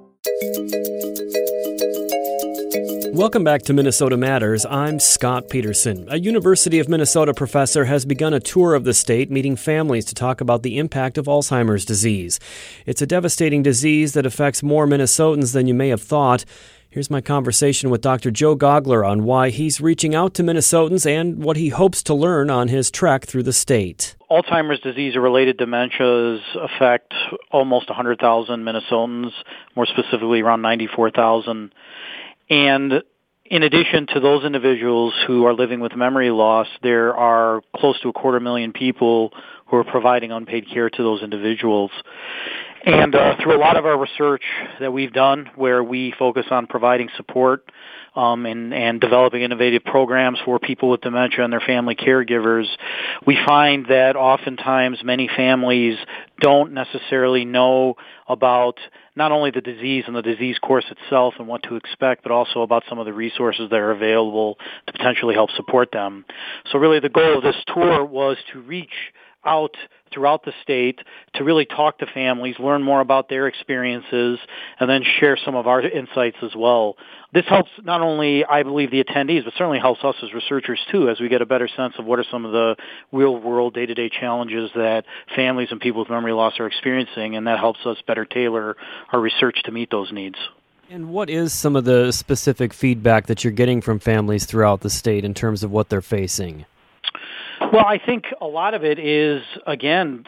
Welcome 3.15 3.45
back 3.45 3.63
to 3.63 3.73
Minnesota 3.73 4.17
Matters. 4.17 4.67
I'm 4.67 4.99
Scott 4.99 5.49
Peterson. 5.49 6.09
A 6.11 6.19
University 6.19 6.81
of 6.81 6.89
Minnesota 6.89 7.33
professor 7.33 7.85
has 7.85 8.05
begun 8.05 8.35
a 8.35 8.41
tour 8.41 8.75
of 8.75 8.83
the 8.83 8.93
state, 8.93 9.31
meeting 9.31 9.55
families 9.55 10.05
to 10.07 10.17
talk 10.17 10.41
about 10.41 10.65
the 10.65 10.79
impact 10.79 11.17
of 11.17 11.27
Alzheimer's 11.27 11.85
disease. 11.85 12.41
It's 12.87 13.03
a 13.03 13.07
devastating 13.07 13.63
disease 13.63 14.15
that 14.15 14.27
affects 14.27 14.65
more 14.65 14.89
Minnesotans 14.89 15.53
than 15.53 15.69
you 15.69 15.75
may 15.75 15.91
have 15.91 16.03
thought. 16.03 16.45
Here's 16.95 17.11
my 17.11 17.21
conversation 17.21 17.91
with 17.91 18.03
Dr. 18.03 18.31
Joe 18.31 18.55
Gaugler 18.55 19.05
on 19.05 19.25
why 19.25 19.51
he's 19.51 19.81
reaching 19.81 20.15
out 20.15 20.35
to 20.35 20.45
Minnesotans 20.45 21.05
and 21.05 21.43
what 21.43 21.57
he 21.57 21.71
hopes 21.71 22.05
to 22.05 22.15
learn 22.15 22.51
on 22.51 22.69
his 22.69 22.89
trek 22.89 23.25
through 23.27 23.43
the 23.43 23.53
state. 23.53 24.15
Alzheimer's 24.31 24.79
disease 24.79 25.17
or 25.17 25.21
related 25.21 25.59
dementias 25.59 26.39
affect 26.55 27.13
almost 27.51 27.89
100,000 27.89 28.63
Minnesotans, 28.63 29.33
more 29.75 29.87
specifically 29.87 30.41
around 30.41 30.63
94,000. 30.63 31.73
And 32.49 33.03
in 33.47 33.63
addition 33.65 34.07
to 34.15 34.21
those 34.21 34.45
individuals 34.45 35.15
who 35.27 35.47
are 35.47 35.53
living 35.53 35.81
with 35.81 35.97
memory 35.97 36.31
loss, 36.31 36.69
there 36.85 37.13
are 37.17 37.61
close 37.75 38.01
to 38.03 38.09
a 38.11 38.13
quarter 38.13 38.39
million 38.39 38.73
people 38.73 39.33
who 39.67 39.79
are 39.79 39.85
providing 39.85 40.31
unpaid 40.31 40.67
care 40.73 40.91
to 40.91 41.03
those 41.03 41.25
individuals. 41.25 41.91
And 42.87 43.15
uh, 43.15 43.37
through 43.43 43.57
a 43.57 43.59
lot 43.59 43.79
of 43.79 43.87
our 43.87 43.99
research 43.99 44.43
that 44.79 44.93
we've 44.93 45.13
done, 45.13 45.51
where 45.57 45.83
we 45.83 46.13
focus 46.19 46.45
on 46.51 46.67
providing 46.67 47.09
support 47.17 47.71
um, 48.15 48.45
and, 48.45 48.75
and 48.75 49.01
developing 49.01 49.41
innovative 49.41 49.85
programs 49.85 50.39
for 50.45 50.59
people 50.59 50.91
with 50.91 51.01
dementia 51.01 51.43
and 51.43 51.53
their 51.53 51.61
family 51.61 51.95
caregivers, 51.95 52.67
we 53.27 53.39
find 53.47 53.87
that 53.87 54.17
oftentimes 54.17 54.99
many 55.03 55.31
families 55.35 55.97
don't 56.41 56.75
necessarily 56.75 57.47
know 57.47 57.95
about 58.29 58.79
not 59.17 59.33
only 59.33 59.51
the 59.51 59.63
disease 59.63 60.05
and 60.07 60.15
the 60.15 60.23
disease 60.23 60.59
course 60.59 60.85
itself 60.91 61.35
and 61.39 61.49
what 61.49 61.63
to 61.63 61.77
expect, 61.77 62.23
but 62.23 62.33
also 62.33 62.61
about 62.61 62.83
some 62.87 62.99
of 62.99 63.07
the 63.07 63.15
resources 63.15 63.71
that 63.71 63.79
are 63.79 63.93
available 63.93 64.59
to 64.87 64.93
potentially 64.93 65.35
help 65.35 65.51
support 65.53 65.91
them. 65.91 66.27
So 66.71 66.79
really 66.79 67.01
the 67.01 67.09
goal 67.09 67.39
of 67.39 67.43
this 67.43 67.57
tour 67.67 68.05
was 68.05 68.37
to 68.53 68.61
reach 68.61 69.13
out 69.45 69.77
throughout 70.13 70.45
the 70.45 70.53
state 70.63 71.01
to 71.35 71.43
really 71.43 71.65
talk 71.65 71.99
to 71.99 72.07
families, 72.07 72.57
learn 72.61 72.83
more 72.83 73.01
about 73.01 73.29
their 73.29 73.49
experiences, 73.49 74.39
and 74.79 74.89
then 74.89 75.03
share 75.19 75.37
some 75.37 75.57
of 75.57 75.67
our 75.67 75.81
insights 75.81 76.37
as 76.43 76.55
well. 76.55 76.97
This 77.33 77.45
helps 77.47 77.71
not 77.83 78.01
only, 78.01 78.45
I 78.45 78.63
believe, 78.63 78.93
the 78.93 79.03
attendees, 79.03 79.45
but 79.45 79.55
certainly 79.55 79.81
helps 79.81 80.05
us 80.05 80.15
as 80.23 80.33
researchers 80.33 80.79
too, 80.93 81.11
as 81.11 81.19
we 81.19 81.29
get 81.29 81.43
a 81.43 81.47
better 81.47 81.67
sense 81.67 81.95
of 81.99 82.05
what 82.05 82.21
are 82.21 82.25
some 82.31 82.45
of 82.45 82.53
the 82.53 82.77
real-world, 83.11 83.75
day-to-day 83.75 84.09
challenges 84.09 84.71
that 84.77 85.05
families 85.35 85.69
and 85.73 85.81
people 85.81 86.03
with 86.03 86.11
memory 86.11 86.33
loss 86.33 86.61
are 86.61 86.67
experiencing, 86.67 87.35
and 87.35 87.49
that 87.49 87.59
helps 87.59 87.85
us 87.85 87.97
better 88.07 88.25
tailor 88.25 88.77
our 89.13 89.19
research 89.19 89.65
to 89.65 89.73
meet 89.73 89.91
those 89.91 90.13
needs. 90.13 90.37
And 90.91 91.09
what 91.09 91.29
is 91.29 91.53
some 91.53 91.75
of 91.75 91.85
the 91.85 92.13
specific 92.13 92.73
feedback 92.73 93.27
that 93.27 93.43
you're 93.43 93.53
getting 93.53 93.81
from 93.81 93.99
families 93.99 94.45
throughout 94.45 94.83
the 94.83 94.91
state 94.91 95.25
in 95.25 95.35
terms 95.35 95.65
of 95.65 95.73
what 95.73 95.89
they're 95.89 96.03
facing? 96.03 96.67
Well, 97.75 97.85
I 97.85 97.99
think 97.99 98.27
a 98.41 98.47
lot 98.47 98.75
of 98.75 98.85
it 98.85 99.01
is, 99.01 99.43
again, 99.67 100.27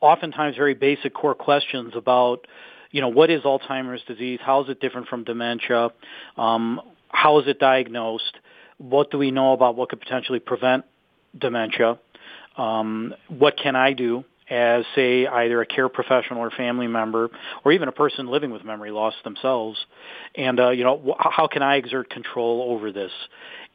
oftentimes 0.00 0.54
very 0.54 0.74
basic 0.74 1.12
core 1.12 1.34
questions 1.34 1.94
about, 1.96 2.46
you 2.92 3.00
know, 3.00 3.08
what 3.08 3.30
is 3.30 3.42
Alzheimer's 3.42 4.00
disease? 4.06 4.38
How 4.40 4.62
is 4.62 4.70
it 4.70 4.80
different 4.80 5.08
from 5.08 5.24
dementia? 5.24 5.88
Um, 6.36 6.80
how 7.08 7.40
is 7.40 7.48
it 7.48 7.58
diagnosed? 7.58 8.38
What 8.78 9.10
do 9.10 9.18
we 9.18 9.32
know 9.32 9.54
about 9.54 9.74
what 9.74 9.88
could 9.88 9.98
potentially 9.98 10.38
prevent 10.38 10.84
dementia? 11.36 11.98
Um, 12.56 13.12
what 13.26 13.56
can 13.56 13.74
I 13.74 13.92
do 13.92 14.24
as, 14.48 14.84
say, 14.94 15.26
either 15.26 15.60
a 15.62 15.66
care 15.66 15.88
professional 15.88 16.38
or 16.38 16.52
family 16.52 16.86
member, 16.86 17.28
or 17.64 17.72
even 17.72 17.88
a 17.88 17.92
person 17.92 18.28
living 18.28 18.52
with 18.52 18.64
memory 18.64 18.92
loss 18.92 19.14
themselves? 19.24 19.84
And 20.36 20.60
uh, 20.60 20.70
you 20.70 20.84
know, 20.84 21.02
wh- 21.04 21.28
how 21.28 21.48
can 21.48 21.62
I 21.62 21.74
exert 21.74 22.08
control 22.08 22.70
over 22.70 22.92
this? 22.92 23.10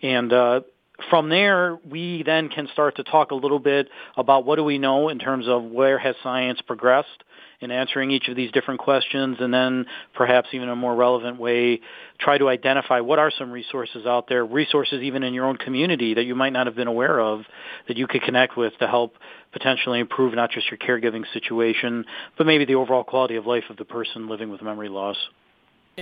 And 0.01 0.31
uh, 0.31 0.61
from 1.09 1.29
there, 1.29 1.77
we 1.89 2.23
then 2.23 2.49
can 2.49 2.67
start 2.73 2.97
to 2.97 3.03
talk 3.03 3.31
a 3.31 3.35
little 3.35 3.59
bit 3.59 3.89
about 4.17 4.45
what 4.45 4.55
do 4.55 4.63
we 4.63 4.77
know 4.77 5.09
in 5.09 5.19
terms 5.19 5.47
of 5.47 5.63
where 5.63 5.97
has 5.97 6.15
science 6.23 6.61
progressed 6.61 7.23
in 7.61 7.71
answering 7.71 8.09
each 8.11 8.29
of 8.29 8.35
these 8.35 8.51
different 8.51 8.79
questions, 8.79 9.37
and 9.39 9.53
then 9.53 9.85
perhaps 10.13 10.49
even 10.53 10.69
a 10.69 10.75
more 10.75 10.95
relevant 10.95 11.37
way, 11.37 11.81
try 12.17 12.37
to 12.37 12.47
identify 12.47 13.01
what 13.01 13.19
are 13.19 13.31
some 13.37 13.51
resources 13.51 14.05
out 14.05 14.29
there, 14.29 14.45
resources 14.45 15.01
even 15.01 15.23
in 15.23 15.33
your 15.33 15.45
own 15.45 15.57
community 15.57 16.13
that 16.13 16.23
you 16.23 16.35
might 16.35 16.53
not 16.53 16.67
have 16.67 16.75
been 16.75 16.87
aware 16.87 17.19
of 17.19 17.41
that 17.87 17.97
you 17.97 18.07
could 18.07 18.21
connect 18.21 18.55
with 18.55 18.73
to 18.79 18.87
help 18.87 19.15
potentially 19.51 19.99
improve 19.99 20.33
not 20.33 20.51
just 20.51 20.69
your 20.71 20.77
caregiving 20.77 21.25
situation, 21.33 22.05
but 22.37 22.47
maybe 22.47 22.63
the 22.63 22.75
overall 22.75 23.03
quality 23.03 23.35
of 23.35 23.45
life 23.45 23.65
of 23.69 23.75
the 23.75 23.85
person 23.85 24.29
living 24.29 24.49
with 24.49 24.61
memory 24.61 24.89
loss. 24.89 25.17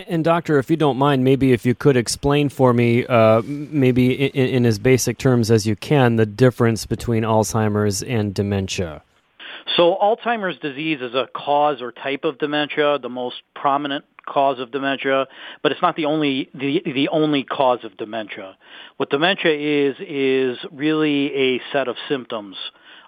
And 0.07 0.23
doctor, 0.23 0.59
if 0.59 0.69
you 0.69 0.77
don't 0.77 0.97
mind, 0.97 1.23
maybe 1.23 1.53
if 1.53 1.65
you 1.65 1.73
could 1.73 1.97
explain 1.97 2.49
for 2.49 2.73
me, 2.73 3.05
uh, 3.05 3.41
maybe 3.45 4.13
in, 4.13 4.47
in, 4.49 4.65
as 4.65 4.77
basic 4.77 5.17
terms 5.17 5.49
as 5.49 5.65
you 5.65 5.75
can, 5.75 6.17
the 6.17 6.25
difference 6.25 6.85
between 6.85 7.23
Alzheimer's 7.23 8.03
and 8.03 8.33
dementia. 8.33 9.01
So, 9.75 9.97
Alzheimer's 10.01 10.59
disease 10.59 10.99
is 11.01 11.13
a 11.13 11.27
cause 11.35 11.81
or 11.81 11.91
type 11.91 12.23
of 12.23 12.37
dementia, 12.37 12.99
the 12.99 13.09
most 13.09 13.37
prominent 13.55 14.05
cause 14.27 14.59
of 14.59 14.71
dementia, 14.71 15.27
but 15.63 15.71
it's 15.71 15.81
not 15.81 15.95
the 15.95 16.05
only 16.05 16.49
the 16.53 16.81
the 16.85 17.09
only 17.09 17.43
cause 17.43 17.83
of 17.83 17.97
dementia. 17.97 18.57
What 18.97 19.09
dementia 19.09 19.53
is 19.53 19.95
is 19.99 20.57
really 20.71 21.33
a 21.33 21.61
set 21.71 21.87
of 21.87 21.95
symptoms 22.09 22.55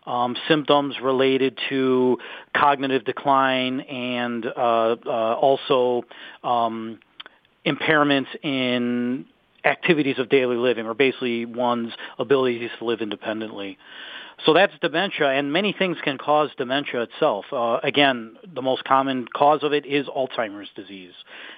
um, 0.06 0.36
symptoms 0.48 0.96
related 1.02 1.58
to 1.70 2.18
cognitive 2.56 3.06
decline 3.06 3.82
and 3.82 4.46
uh, 4.46 4.96
uh, 5.06 5.34
also 5.36 6.04
um, 6.44 7.00
impairments 7.66 8.28
in 8.44 9.26
activities 9.66 10.18
of 10.20 10.30
daily 10.30 10.56
living, 10.56 10.86
or 10.86 10.94
basically 10.94 11.46
one's 11.46 11.92
abilities 12.18 12.70
to 12.80 12.86
live 12.86 13.02
independently. 13.02 13.78
So 14.46 14.54
that's 14.54 14.74
dementia, 14.82 15.28
and 15.28 15.52
many 15.52 15.74
things 15.78 15.98
can 16.04 16.18
cause 16.18 16.50
dementia 16.58 17.02
itself. 17.02 17.46
Uh, 17.52 17.80
again, 17.84 18.38
the 18.54 18.62
most 18.62 18.86
common 18.86 19.28
cause 19.28 19.64
of 19.64 19.74
it 19.74 19.86
is 19.86 20.08
Alzheimer's 20.08 20.70
disease. 20.76 21.12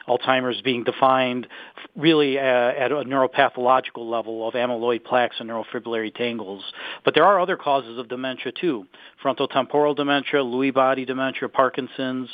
Alzheimer's 0.08 0.62
being 0.62 0.84
defined 0.84 1.48
really 1.96 2.40
uh, 2.40 2.42
at 2.42 2.92
a 2.92 3.04
neuropathological 3.04 4.10
level 4.10 4.48
of 4.48 4.56
amyloid 4.56 5.04
plaques 5.04 5.36
and 5.40 5.50
neurofibrillary 5.50 6.14
tangles. 6.14 6.64
But 7.06 7.14
there 7.14 7.26
are 7.26 7.40
other 7.40 7.56
causes 7.56 8.00
of 8.00 8.10
dementia 8.10 8.52
too. 8.52 8.88
Frontotemporal 9.24 9.96
dementia, 9.96 10.40
Lewy 10.40 10.74
body 10.74 11.06
dementia, 11.06 11.50
Parkinson's. 11.50 12.30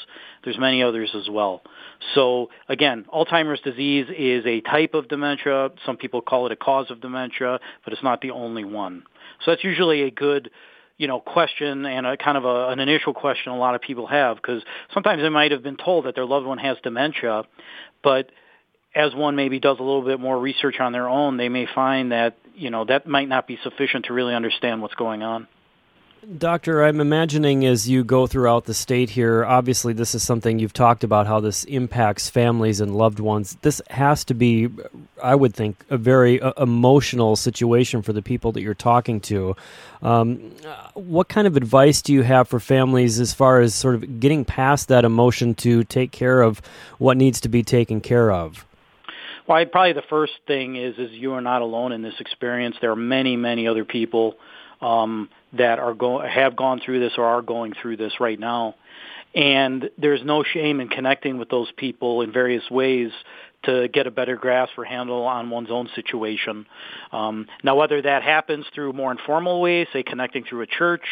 There's 0.46 0.58
many 0.58 0.82
others 0.82 1.12
as 1.13 1.30
well. 1.30 1.62
So 2.16 2.50
again, 2.70 3.06
Alzheimer's 3.13 3.60
disease 3.62 4.08
is 4.18 4.46
a 4.46 4.62
type 4.62 4.94
of 4.94 5.10
dementia. 5.10 5.72
Some 5.86 5.98
people 5.98 6.22
call 6.22 6.46
it 6.46 6.54
a 6.54 6.56
cause 6.56 6.89
of 6.89 7.01
dementia, 7.01 7.60
but 7.84 7.92
it's 7.92 8.04
not 8.04 8.22
the 8.22 8.32
only 8.32 8.63
one. 8.63 9.04
So 9.44 9.51
that's 9.51 9.63
usually 9.63 10.03
a 10.03 10.12
good 10.12 10.51
you 10.98 11.08
know, 11.08 11.20
question 11.20 11.86
and 11.86 12.08
a 12.08 12.17
kind 12.17 12.38
of 12.38 12.46
a, 12.46 12.70
an 12.70 12.79
initial 12.79 13.13
question 13.13 13.51
a 13.51 13.58
lot 13.58 13.75
of 13.75 13.82
people 13.82 14.08
have 14.08 14.38
because 14.38 14.63
sometimes 14.94 15.22
they 15.22 15.29
might 15.29 15.51
have 15.51 15.62
been 15.62 15.77
told 15.77 16.06
that 16.06 16.15
their 16.15 16.25
loved 16.25 16.46
one 16.46 16.58
has 16.58 16.77
dementia, 16.84 17.44
but 18.03 18.32
as 18.96 19.13
one 19.13 19.36
maybe 19.36 19.60
does 19.60 19.77
a 19.79 19.84
little 19.84 20.01
bit 20.01 20.20
more 20.20 20.39
research 20.39 20.79
on 20.79 20.91
their 20.91 21.08
own, 21.08 21.38
they 21.38 21.50
may 21.50 21.67
find 21.74 22.12
that, 22.12 22.36
you 22.56 22.72
know, 22.72 22.84
that 22.86 23.06
might 23.06 23.29
not 23.29 23.48
be 23.48 23.60
sufficient 23.62 24.06
to 24.06 24.13
really 24.13 24.34
understand 24.34 24.82
what's 24.82 24.96
going 24.96 25.22
on. 25.22 25.48
Doctor, 26.38 26.83
I'm 26.83 27.00
imagining 27.00 27.65
as 27.65 27.88
you 27.88 28.03
go 28.03 28.27
throughout 28.27 28.65
the 28.65 28.74
state 28.74 29.12
here, 29.12 29.45
obviously 29.45 29.93
this 29.93 30.13
is 30.15 30.24
something 30.24 30.59
you've 30.59 30.74
talked 30.74 31.03
about 31.03 31.27
how 31.27 31.39
this 31.39 31.63
impacts 31.65 32.29
families 32.29 32.81
and 32.81 32.97
loved 32.97 33.19
ones. 33.19 33.57
This 33.62 33.81
has 33.89 34.25
to 34.25 34.33
be, 34.33 34.67
I 35.24 35.36
would 35.36 35.53
think, 35.53 35.86
a 35.89 35.97
very 35.97 36.41
uh, 36.41 36.51
emotional 36.57 37.36
situation 37.36 38.01
for 38.01 38.13
the 38.13 38.21
people 38.21 38.51
that 38.53 38.62
you're 38.62 38.74
talking 38.74 39.21
to. 39.21 39.55
Um, 40.01 40.51
what 40.95 41.29
kind 41.29 41.47
of 41.47 41.55
advice 41.55 42.01
do 42.01 42.13
you 42.13 42.24
have 42.24 42.47
for 42.47 42.59
families 42.59 43.19
as 43.19 43.33
far 43.33 43.62
as 43.62 43.75
sort 43.75 43.95
of 43.95 44.19
getting 44.19 44.43
past 44.43 44.88
that 44.89 45.05
emotion 45.05 45.55
to 45.55 45.83
take 45.83 46.12
care 46.12 46.41
of 46.41 46.62
what 46.97 47.15
needs 47.15 47.39
to 47.41 47.50
be 47.50 47.63
taken 47.63 48.01
care 48.01 48.31
of? 48.31 48.65
Well, 49.47 49.65
probably 49.65 49.93
the 49.93 50.01
first 50.09 50.33
thing 50.45 50.75
is 50.75 50.97
is 50.97 51.12
you 51.12 51.33
are 51.33 51.41
not 51.41 51.62
alone 51.62 51.93
in 51.93 52.01
this 52.01 52.15
experience. 52.19 52.75
There 52.81 52.91
are 52.91 52.97
many, 52.97 53.38
many 53.38 53.67
other 53.67 53.86
people 53.86 54.36
um, 54.81 55.29
that 55.54 55.80
are 55.80 55.94
go- 55.94 56.20
have 56.20 56.56
gone 56.56 56.80
through 56.84 57.00
this 57.00 57.13
or 57.18 57.25
are 57.25 57.42
going 57.42 57.74
through 57.82 57.98
this 57.98 58.20
right 58.20 58.39
now. 58.39 58.75
And 59.36 59.89
there's 59.98 60.24
no 60.24 60.44
shame 60.44 60.80
in 60.80 60.88
connecting 60.88 61.38
with 61.38 61.50
those 61.50 61.72
people 61.77 62.22
in 62.22 62.32
various 62.32 62.70
ways 62.72 63.12
to 63.63 63.88
get 63.88 64.08
a 64.08 64.12
better 64.12 64.36
grasp 64.36 64.77
or 64.77 64.86
handle 64.86 65.24
on 65.24 65.50
one's 65.50 65.70
own 65.72 65.89
situation. 65.96 66.66
Um, 67.12 67.48
now, 67.63 67.75
whether 67.75 68.01
that 68.01 68.24
happens 68.24 68.66
through 68.74 68.94
more 68.94 69.12
informal 69.12 69.62
ways, 69.62 69.88
say 69.94 70.04
connecting 70.04 70.44
through 70.44 70.62
a 70.62 70.68
church, 70.68 71.04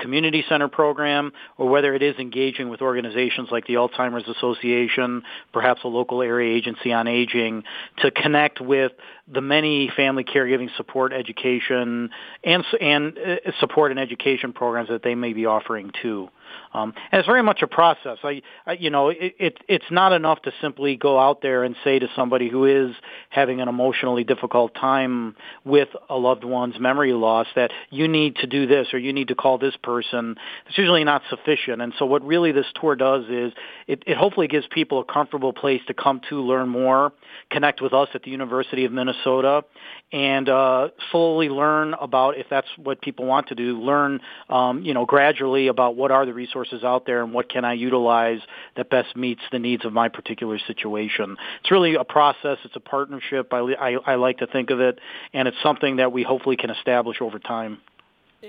community 0.00 0.44
center 0.48 0.68
program 0.68 1.32
or 1.56 1.68
whether 1.68 1.94
it 1.94 2.02
is 2.02 2.16
engaging 2.18 2.68
with 2.68 2.80
organizations 2.82 3.48
like 3.50 3.66
the 3.66 3.74
Alzheimer's 3.74 4.28
Association, 4.28 5.22
perhaps 5.52 5.82
a 5.84 5.88
local 5.88 6.22
area 6.22 6.54
agency 6.56 6.92
on 6.92 7.06
aging, 7.06 7.64
to 7.98 8.10
connect 8.10 8.60
with 8.60 8.92
the 9.32 9.40
many 9.40 9.90
family 9.96 10.24
caregiving 10.24 10.74
support, 10.76 11.12
education, 11.12 12.10
and, 12.44 12.64
and 12.80 13.18
uh, 13.18 13.36
support 13.60 13.90
and 13.90 14.00
education 14.00 14.52
programs 14.52 14.88
that 14.88 15.02
they 15.02 15.14
may 15.14 15.32
be 15.32 15.46
offering 15.46 15.90
too. 16.02 16.28
Um, 16.72 16.94
and 17.10 17.18
it's 17.18 17.26
very 17.26 17.42
much 17.42 17.62
a 17.62 17.66
process. 17.66 18.18
I, 18.22 18.42
I 18.66 18.72
you 18.72 18.90
know, 18.90 19.08
it, 19.08 19.34
it, 19.38 19.58
it's 19.68 19.90
not 19.90 20.12
enough 20.12 20.42
to 20.42 20.52
simply 20.60 20.96
go 20.96 21.18
out 21.18 21.42
there 21.42 21.64
and 21.64 21.74
say 21.84 21.98
to 21.98 22.08
somebody 22.14 22.48
who 22.48 22.64
is 22.64 22.94
having 23.28 23.60
an 23.60 23.68
emotionally 23.68 24.24
difficult 24.24 24.74
time 24.74 25.36
with 25.64 25.88
a 26.08 26.16
loved 26.16 26.44
one's 26.44 26.78
memory 26.78 27.12
loss 27.12 27.46
that 27.56 27.70
you 27.90 28.08
need 28.08 28.36
to 28.36 28.46
do 28.46 28.66
this 28.66 28.88
or 28.92 28.98
you 28.98 29.12
need 29.12 29.28
to 29.28 29.34
call 29.34 29.58
this 29.58 29.76
person. 29.82 30.36
It's 30.68 30.78
usually 30.78 31.04
not 31.04 31.22
sufficient. 31.28 31.82
And 31.82 31.92
so 31.98 32.06
what 32.06 32.24
really 32.24 32.52
this 32.52 32.66
tour 32.80 32.96
does 32.96 33.24
is 33.28 33.52
it, 33.86 34.02
it 34.06 34.16
hopefully 34.16 34.48
gives 34.48 34.66
people 34.70 35.00
a 35.00 35.04
comfortable 35.04 35.52
place 35.52 35.80
to 35.88 35.94
come 35.94 36.20
to 36.28 36.40
learn 36.40 36.68
more, 36.68 37.12
connect 37.50 37.80
with 37.80 37.92
us 37.92 38.08
at 38.14 38.22
the 38.22 38.30
University 38.30 38.84
of 38.84 38.92
Minnesota, 38.92 39.64
and 40.12 40.48
uh, 40.48 40.88
slowly 41.10 41.48
learn 41.48 41.94
about 41.94 42.36
if 42.36 42.46
that's 42.50 42.68
what 42.76 43.00
people 43.00 43.26
want 43.26 43.48
to 43.48 43.54
do. 43.54 43.80
Learn, 43.80 44.20
um, 44.48 44.82
you 44.82 44.94
know, 44.94 45.06
gradually 45.06 45.68
about 45.68 45.96
what 45.96 46.10
are 46.10 46.26
the 46.26 46.34
resources 46.40 46.82
out 46.84 47.02
there 47.04 47.22
and 47.22 47.32
what 47.34 47.46
can 47.48 47.64
I 47.64 47.74
utilize 47.74 48.40
that 48.76 48.88
best 48.88 49.14
meets 49.14 49.42
the 49.52 49.58
needs 49.58 49.84
of 49.84 49.92
my 49.92 50.08
particular 50.08 50.58
situation. 50.58 51.36
It's 51.60 51.70
really 51.70 51.94
a 51.94 52.04
process. 52.04 52.58
It's 52.64 52.76
a 52.76 52.80
partnership. 52.96 53.52
I, 53.52 53.58
I, 53.58 53.90
I 54.12 54.14
like 54.14 54.38
to 54.38 54.46
think 54.46 54.70
of 54.70 54.80
it, 54.80 54.98
and 55.34 55.46
it's 55.48 55.56
something 55.62 55.96
that 55.96 56.12
we 56.12 56.22
hopefully 56.22 56.56
can 56.56 56.70
establish 56.70 57.18
over 57.20 57.38
time. 57.38 57.78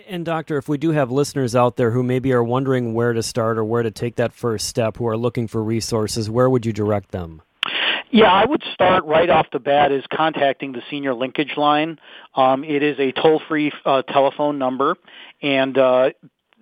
And 0.08 0.24
doctor, 0.24 0.58
if 0.58 0.70
we 0.70 0.78
do 0.78 0.92
have 0.92 1.12
listeners 1.12 1.54
out 1.54 1.76
there 1.76 1.92
who 1.92 2.02
maybe 2.02 2.32
are 2.32 2.44
wondering 2.44 2.94
where 2.94 3.12
to 3.12 3.22
start 3.22 3.58
or 3.58 3.66
where 3.66 3.84
to 3.84 3.92
take 3.92 4.16
that 4.16 4.32
first 4.32 4.68
step, 4.68 4.96
who 4.98 5.08
are 5.08 5.18
looking 5.18 5.50
for 5.50 5.62
resources, 5.62 6.30
where 6.30 6.50
would 6.50 6.66
you 6.66 6.72
direct 6.72 7.12
them? 7.12 7.42
Yeah, 8.10 8.32
I 8.32 8.46
would 8.46 8.64
start 8.74 9.06
right 9.06 9.30
off 9.30 9.48
the 9.52 9.60
bat 9.60 9.92
is 9.94 10.04
contacting 10.14 10.74
the 10.74 10.82
senior 10.90 11.14
linkage 11.14 11.54
line. 11.56 11.98
Um, 12.36 12.66
it 12.66 12.84
is 12.84 13.00
a 13.00 13.12
toll-free 13.14 13.72
uh, 13.86 14.02
telephone 14.02 14.58
number, 14.58 14.98
and 15.42 15.78
uh, 15.78 16.10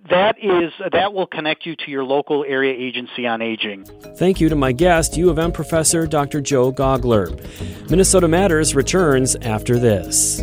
that 0.08 0.36
is 0.38 0.72
that 0.92 1.12
will 1.12 1.26
connect 1.26 1.66
you 1.66 1.76
to 1.76 1.90
your 1.90 2.04
local 2.04 2.44
area 2.44 2.74
agency 2.74 3.26
on 3.26 3.42
aging. 3.42 3.84
Thank 4.16 4.40
you 4.40 4.48
to 4.48 4.56
my 4.56 4.72
guest, 4.72 5.16
U 5.16 5.30
of 5.30 5.38
M 5.38 5.52
professor 5.52 6.06
Dr. 6.06 6.40
Joe 6.40 6.72
Gaugler. 6.72 7.30
Minnesota 7.90 8.28
Matters 8.28 8.74
returns 8.74 9.36
after 9.36 9.78
this. 9.78 10.42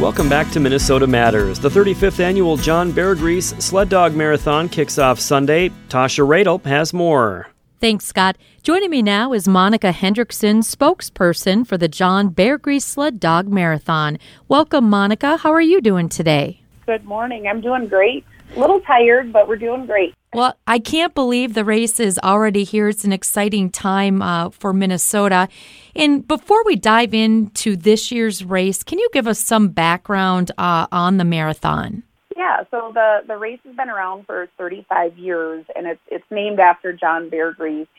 Welcome 0.00 0.28
back 0.28 0.50
to 0.50 0.58
Minnesota 0.58 1.06
Matters. 1.06 1.60
The 1.60 1.68
35th 1.68 2.18
annual 2.18 2.56
John 2.56 2.90
Beargrease 2.90 3.62
Sled 3.62 3.88
Dog 3.88 4.16
Marathon 4.16 4.68
kicks 4.68 4.98
off 4.98 5.20
Sunday. 5.20 5.68
Tasha 5.88 6.26
Radel 6.26 6.60
has 6.64 6.92
more. 6.92 7.51
Thanks, 7.82 8.04
Scott. 8.04 8.38
Joining 8.62 8.90
me 8.90 9.02
now 9.02 9.32
is 9.32 9.48
Monica 9.48 9.90
Hendrickson, 9.90 10.58
spokesperson 10.58 11.66
for 11.66 11.76
the 11.76 11.88
John 11.88 12.28
Beargrease 12.28 12.84
Sled 12.84 13.18
Dog 13.18 13.48
Marathon. 13.48 14.20
Welcome, 14.46 14.88
Monica. 14.88 15.36
How 15.38 15.50
are 15.50 15.60
you 15.60 15.80
doing 15.80 16.08
today? 16.08 16.62
Good 16.86 17.04
morning. 17.04 17.48
I'm 17.48 17.60
doing 17.60 17.88
great. 17.88 18.24
A 18.54 18.60
little 18.60 18.80
tired, 18.82 19.32
but 19.32 19.48
we're 19.48 19.56
doing 19.56 19.86
great. 19.86 20.14
Well, 20.32 20.56
I 20.64 20.78
can't 20.78 21.12
believe 21.12 21.54
the 21.54 21.64
race 21.64 21.98
is 21.98 22.20
already 22.22 22.62
here. 22.62 22.86
It's 22.86 23.02
an 23.02 23.12
exciting 23.12 23.68
time 23.68 24.22
uh, 24.22 24.50
for 24.50 24.72
Minnesota. 24.72 25.48
And 25.96 26.24
before 26.28 26.62
we 26.64 26.76
dive 26.76 27.12
into 27.12 27.74
this 27.74 28.12
year's 28.12 28.44
race, 28.44 28.84
can 28.84 29.00
you 29.00 29.08
give 29.12 29.26
us 29.26 29.40
some 29.40 29.70
background 29.70 30.52
uh, 30.56 30.86
on 30.92 31.16
the 31.16 31.24
marathon? 31.24 32.04
Yeah, 32.42 32.64
so 32.72 32.90
the, 32.92 33.20
the 33.28 33.36
race 33.36 33.60
has 33.64 33.76
been 33.76 33.88
around 33.88 34.26
for 34.26 34.48
35 34.58 35.16
years, 35.16 35.64
and 35.76 35.86
it's 35.86 36.00
it's 36.08 36.24
named 36.28 36.58
after 36.58 36.92
John 36.92 37.28
Bear 37.28 37.54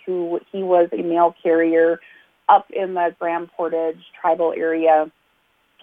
who 0.05 0.41
he 0.51 0.63
was 0.63 0.89
a 0.91 1.01
mail 1.01 1.33
carrier 1.41 2.01
up 2.49 2.69
in 2.69 2.93
the 2.93 3.15
Grand 3.17 3.49
Portage 3.55 4.03
tribal 4.19 4.51
area 4.51 5.09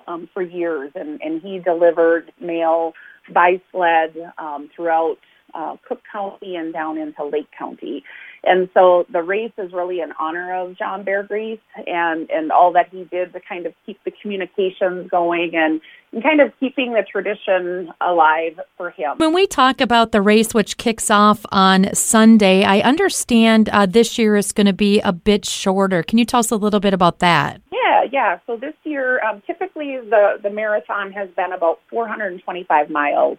um, 0.07 0.29
for 0.35 0.43
years, 0.43 0.93
and, 0.95 1.23
and 1.23 1.41
he 1.41 1.59
delivered 1.59 2.33
mail 2.39 2.93
by 3.33 3.63
sled 3.73 4.15
um, 4.37 4.69
throughout 4.77 5.17
uh, 5.55 5.77
Cook 5.89 6.03
County 6.13 6.57
and 6.57 6.71
down 6.71 6.99
into 6.99 7.25
Lake 7.25 7.49
County. 7.59 8.05
And 8.45 8.71
so 8.73 9.07
the 9.11 9.23
race 9.23 9.53
is 9.59 9.73
really 9.73 10.01
in 10.01 10.13
honor 10.19 10.55
of 10.55 10.77
John 10.79 11.05
Beargrease 11.05 11.61
and, 11.87 12.31
and 12.31 12.51
all 12.51 12.73
that 12.73 12.89
he 12.89 13.05
did 13.05 13.33
to 13.35 13.41
kind 13.41 13.67
of 13.67 13.75
keep 13.85 14.03
the 14.05 14.11
communications 14.11 15.11
going 15.11 15.55
and, 15.55 15.81
and 16.13 16.23
kind 16.23 16.41
of 16.41 16.53
keeping 16.59 16.95
the 16.95 17.03
tradition 17.03 17.93
alive 18.01 18.59
for 18.77 18.91
him. 18.91 19.19
When 19.19 19.35
we 19.35 19.47
talk 19.47 19.81
about 19.81 20.13
the 20.13 20.23
race, 20.23 20.55
which 20.55 20.79
kicks 20.79 21.11
off 21.11 21.45
on 21.53 21.95
Sunday, 21.95 22.65
I 22.65 22.81
understand 22.81 23.69
uh, 23.69 23.85
this 23.85 24.19
year 24.19 24.37
is 24.37 24.53
going 24.53 24.67
to 24.67 24.73
be 24.73 25.01
a 25.01 25.13
bit 25.13 25.45
shorter. 25.45 26.03
Can 26.03 26.19
you 26.19 26.25
tell 26.25 26.41
us 26.41 26.51
a 26.51 26.57
little 26.57 26.81
bit 26.81 26.95
about 26.95 27.19
that? 27.19 27.61
Yeah, 27.71 28.05
yeah. 28.11 28.39
So 28.47 28.57
this 28.57 28.75
year, 28.85 29.23
um, 29.23 29.43
typically 29.47 29.99
the, 29.99 30.39
the 30.43 30.51
marathon 30.51 31.13
has 31.13 31.29
been 31.31 31.53
about 31.53 31.81
425 31.91 32.89
miles. 32.89 33.37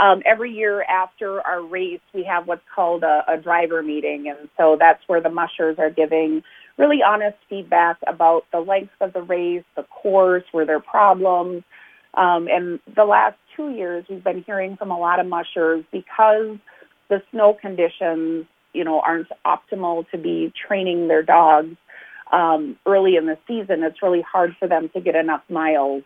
Um, 0.00 0.22
every 0.24 0.50
year 0.52 0.82
after 0.82 1.42
our 1.46 1.62
race, 1.62 2.00
we 2.14 2.24
have 2.24 2.46
what's 2.46 2.64
called 2.74 3.02
a, 3.02 3.22
a 3.28 3.36
driver 3.36 3.82
meeting. 3.82 4.28
And 4.28 4.48
so 4.56 4.76
that's 4.80 5.02
where 5.06 5.20
the 5.20 5.28
mushers 5.28 5.78
are 5.78 5.90
giving 5.90 6.42
really 6.78 7.02
honest 7.02 7.36
feedback 7.50 7.98
about 8.06 8.46
the 8.50 8.60
length 8.60 8.94
of 9.02 9.12
the 9.12 9.20
race, 9.20 9.64
the 9.76 9.82
course, 9.82 10.44
were 10.54 10.64
there 10.64 10.80
problems. 10.80 11.62
Um, 12.14 12.48
and 12.48 12.80
the 12.96 13.04
last 13.04 13.36
two 13.54 13.70
years, 13.70 14.06
we've 14.08 14.24
been 14.24 14.42
hearing 14.42 14.76
from 14.76 14.90
a 14.90 14.98
lot 14.98 15.20
of 15.20 15.26
mushers 15.26 15.84
because 15.92 16.56
the 17.08 17.22
snow 17.30 17.52
conditions, 17.52 18.46
you 18.72 18.84
know, 18.84 19.00
aren't 19.00 19.28
optimal 19.44 20.08
to 20.12 20.18
be 20.18 20.50
training 20.66 21.08
their 21.08 21.22
dogs 21.22 21.76
um, 22.32 22.78
early 22.86 23.16
in 23.16 23.26
the 23.26 23.36
season. 23.46 23.82
It's 23.82 24.02
really 24.02 24.22
hard 24.22 24.56
for 24.58 24.66
them 24.66 24.88
to 24.94 25.00
get 25.00 25.14
enough 25.14 25.42
miles 25.50 26.04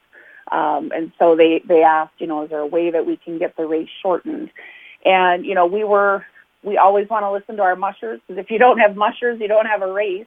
um, 0.50 0.92
and 0.94 1.12
so 1.18 1.36
they, 1.36 1.62
they 1.66 1.82
asked, 1.82 2.14
you 2.18 2.26
know, 2.26 2.44
is 2.44 2.50
there 2.50 2.60
a 2.60 2.66
way 2.66 2.90
that 2.90 3.06
we 3.06 3.16
can 3.16 3.38
get 3.38 3.56
the 3.56 3.66
race 3.66 3.88
shortened? 4.02 4.50
And, 5.04 5.44
you 5.44 5.54
know, 5.54 5.66
we 5.66 5.84
were, 5.84 6.24
we 6.62 6.76
always 6.76 7.08
want 7.08 7.24
to 7.24 7.32
listen 7.32 7.56
to 7.56 7.62
our 7.62 7.76
mushers 7.76 8.20
because 8.26 8.42
if 8.42 8.50
you 8.50 8.58
don't 8.58 8.78
have 8.78 8.96
mushers, 8.96 9.40
you 9.40 9.48
don't 9.48 9.66
have 9.66 9.82
a 9.82 9.92
race. 9.92 10.26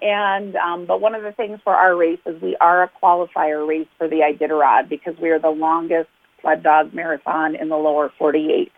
And, 0.00 0.56
um, 0.56 0.86
but 0.86 1.00
one 1.00 1.14
of 1.14 1.22
the 1.22 1.32
things 1.32 1.60
for 1.62 1.74
our 1.74 1.94
race 1.94 2.18
is 2.26 2.40
we 2.42 2.56
are 2.56 2.82
a 2.82 2.90
qualifier 3.02 3.66
race 3.66 3.86
for 3.98 4.08
the 4.08 4.16
Iditarod 4.16 4.88
because 4.88 5.14
we 5.20 5.30
are 5.30 5.38
the 5.38 5.50
longest 5.50 6.08
sled 6.40 6.62
dog 6.62 6.92
marathon 6.92 7.54
in 7.54 7.68
the 7.68 7.76
lower 7.76 8.12
48. 8.18 8.72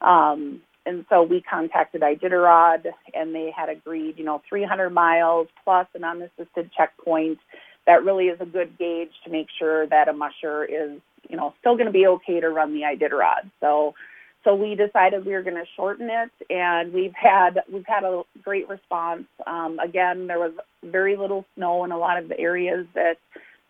Um, 0.00 0.62
and 0.86 1.04
so 1.08 1.22
we 1.22 1.42
contacted 1.42 2.02
Iditarod 2.02 2.86
and 3.14 3.34
they 3.34 3.52
had 3.54 3.68
agreed, 3.68 4.18
you 4.18 4.24
know, 4.24 4.42
300 4.48 4.90
miles 4.90 5.48
plus 5.64 5.86
an 5.94 6.04
unassisted 6.04 6.70
checkpoint 6.76 7.38
that 7.86 8.04
really 8.04 8.26
is 8.26 8.40
a 8.40 8.46
good 8.46 8.78
gauge 8.78 9.12
to 9.24 9.30
make 9.30 9.48
sure 9.58 9.86
that 9.86 10.08
a 10.08 10.12
musher 10.12 10.64
is, 10.64 11.00
you 11.28 11.36
know, 11.36 11.54
still 11.60 11.74
going 11.74 11.86
to 11.86 11.92
be 11.92 12.06
okay 12.06 12.40
to 12.40 12.48
run 12.48 12.72
the 12.72 12.82
Iditarod. 12.82 13.50
So, 13.60 13.94
so 14.42 14.54
we 14.54 14.74
decided 14.74 15.24
we 15.24 15.32
were 15.32 15.42
going 15.42 15.56
to 15.56 15.66
shorten 15.76 16.08
it, 16.10 16.30
and 16.50 16.92
we've 16.92 17.14
had 17.14 17.62
we've 17.72 17.86
had 17.86 18.04
a 18.04 18.22
great 18.42 18.68
response. 18.68 19.24
Um, 19.46 19.78
again, 19.78 20.26
there 20.26 20.38
was 20.38 20.52
very 20.82 21.16
little 21.16 21.44
snow 21.54 21.84
in 21.84 21.92
a 21.92 21.98
lot 21.98 22.18
of 22.22 22.28
the 22.28 22.38
areas 22.38 22.86
that 22.94 23.16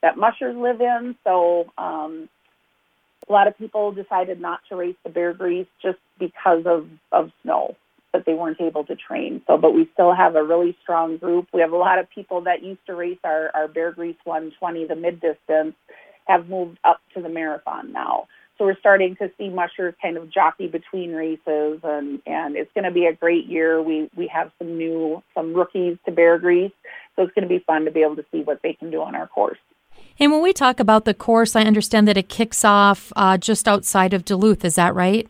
that 0.03 0.19
mushers 0.19 0.57
live 0.57 0.81
in, 0.81 1.17
so 1.25 1.67
um, 1.79 2.29
a 3.29 3.33
lot 3.33 3.47
of 3.47 3.57
people 3.57 3.93
decided 3.93 4.41
not 4.41 4.61
to 4.69 4.77
race 4.77 4.97
the 5.05 5.11
Beargrease 5.11 5.69
just 5.81 5.99
because 6.19 6.65
of 6.67 6.89
of 7.13 7.31
snow 7.43 7.77
but 8.15 8.25
they 8.27 8.33
weren't 8.33 8.61
able 8.61 8.85
to 8.85 8.95
train. 8.95 9.43
So, 9.49 9.59
but 9.59 9.75
we 9.75 9.91
still 9.93 10.15
have 10.15 10.37
a 10.37 10.43
really 10.45 10.79
strong 10.85 11.17
group. 11.17 11.49
We 11.53 11.61
have 11.63 11.73
a 11.73 11.77
lot 11.77 11.99
of 11.99 12.09
people 12.09 12.43
that 12.43 12.63
used 12.63 12.79
to 12.87 12.95
race 12.95 13.19
our, 13.25 13.51
our 13.55 13.67
Beargrease 13.67 14.17
120, 14.23 14.87
the 14.87 14.95
mid 14.95 15.21
distance, 15.21 15.75
have 16.27 16.49
moved 16.49 16.79
up 16.85 17.01
to 17.15 17.21
the 17.21 17.29
marathon 17.29 17.93
now. 17.93 18.29
So 18.57 18.67
we're 18.67 18.79
starting 18.79 19.17
to 19.17 19.33
see 19.37 19.49
mushers 19.49 19.95
kind 20.01 20.17
of 20.17 20.31
jockey 20.31 20.69
between 20.69 21.13
races, 21.13 21.81
and 21.83 22.23
and 22.25 22.55
it's 22.55 22.71
going 22.73 22.85
to 22.85 22.93
be 22.93 23.07
a 23.07 23.13
great 23.13 23.47
year. 23.47 23.83
We 23.83 24.09
we 24.17 24.29
have 24.29 24.53
some 24.59 24.79
new 24.79 25.21
some 25.35 25.53
rookies 25.53 25.99
to 26.05 26.13
Beargrease, 26.13 26.73
so 27.17 27.23
it's 27.23 27.35
going 27.35 27.49
to 27.49 27.49
be 27.49 27.65
fun 27.67 27.85
to 27.87 27.91
be 27.91 28.03
able 28.03 28.15
to 28.15 28.25
see 28.31 28.43
what 28.43 28.63
they 28.63 28.75
can 28.75 28.93
do 28.93 29.03
on 29.03 29.17
our 29.17 29.27
course. 29.27 29.59
And 30.21 30.31
when 30.31 30.41
we 30.41 30.53
talk 30.53 30.79
about 30.79 31.05
the 31.05 31.15
course, 31.15 31.57
I 31.57 31.63
understand 31.63 32.07
that 32.07 32.17
it 32.17 32.29
kicks 32.29 32.65
off 32.65 33.13
uh, 33.17 33.39
just 33.39 33.67
outside 33.67 34.15
of 34.15 34.25
Duluth. 34.25 34.65
Is 34.65 34.77
that 34.77 34.95
right? 34.95 35.29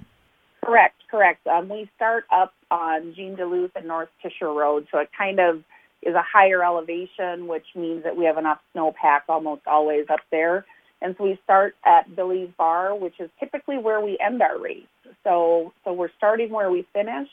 Correct, 0.63 0.97
correct. 1.15 1.47
Um, 1.47 1.69
we 1.69 1.89
start 1.95 2.25
up 2.33 2.53
on 2.73 3.15
Jean 3.15 3.37
Duluth 3.37 3.71
and 3.77 3.87
North 3.87 4.09
Tischer 4.21 4.53
Road. 4.53 4.89
So 4.91 4.99
it 4.99 5.11
kind 5.17 5.39
of 5.39 5.63
is 6.03 6.13
a 6.17 6.23
higher 6.23 6.65
elevation, 6.65 7.47
which 7.47 7.67
means 7.77 8.03
that 8.03 8.17
we 8.17 8.25
have 8.25 8.37
enough 8.37 8.59
snowpack 8.75 9.21
almost 9.29 9.63
always 9.69 10.07
up 10.11 10.19
there. 10.33 10.67
And 11.01 11.15
so 11.17 11.23
we 11.23 11.39
start 11.45 11.77
at 11.87 12.17
Billy's 12.17 12.51
Bar, 12.59 12.97
which 12.97 13.21
is 13.21 13.31
typically 13.39 13.79
where 13.79 14.01
we 14.01 14.19
end 14.19 14.43
our 14.43 14.59
race. 14.59 14.83
So 15.23 15.73
so 15.85 15.93
we're 15.93 16.11
starting 16.17 16.51
where 16.51 16.71
we 16.73 16.85
finish, 16.93 17.29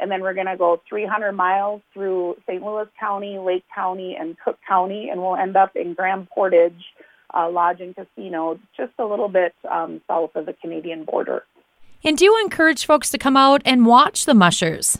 and 0.00 0.10
then 0.10 0.22
we're 0.22 0.34
going 0.34 0.48
to 0.48 0.56
go 0.56 0.82
300 0.88 1.30
miles 1.30 1.82
through 1.94 2.36
St. 2.48 2.64
Louis 2.64 2.88
County, 2.98 3.38
Lake 3.38 3.64
County, 3.72 4.16
and 4.18 4.36
Cook 4.44 4.58
County, 4.66 5.08
and 5.08 5.20
we'll 5.20 5.36
end 5.36 5.56
up 5.56 5.76
in 5.76 5.94
Grand 5.94 6.28
Portage 6.30 6.82
uh, 7.32 7.48
Lodge 7.48 7.80
and 7.80 7.94
Casino, 7.94 8.58
just 8.76 8.92
a 8.98 9.04
little 9.04 9.28
bit 9.28 9.54
um, 9.70 10.00
south 10.08 10.34
of 10.34 10.46
the 10.46 10.52
Canadian 10.54 11.04
border. 11.04 11.44
And 12.02 12.16
do 12.16 12.24
you 12.24 12.40
encourage 12.42 12.86
folks 12.86 13.10
to 13.10 13.18
come 13.18 13.36
out 13.36 13.62
and 13.64 13.84
watch 13.84 14.24
the 14.24 14.34
mushers? 14.34 14.98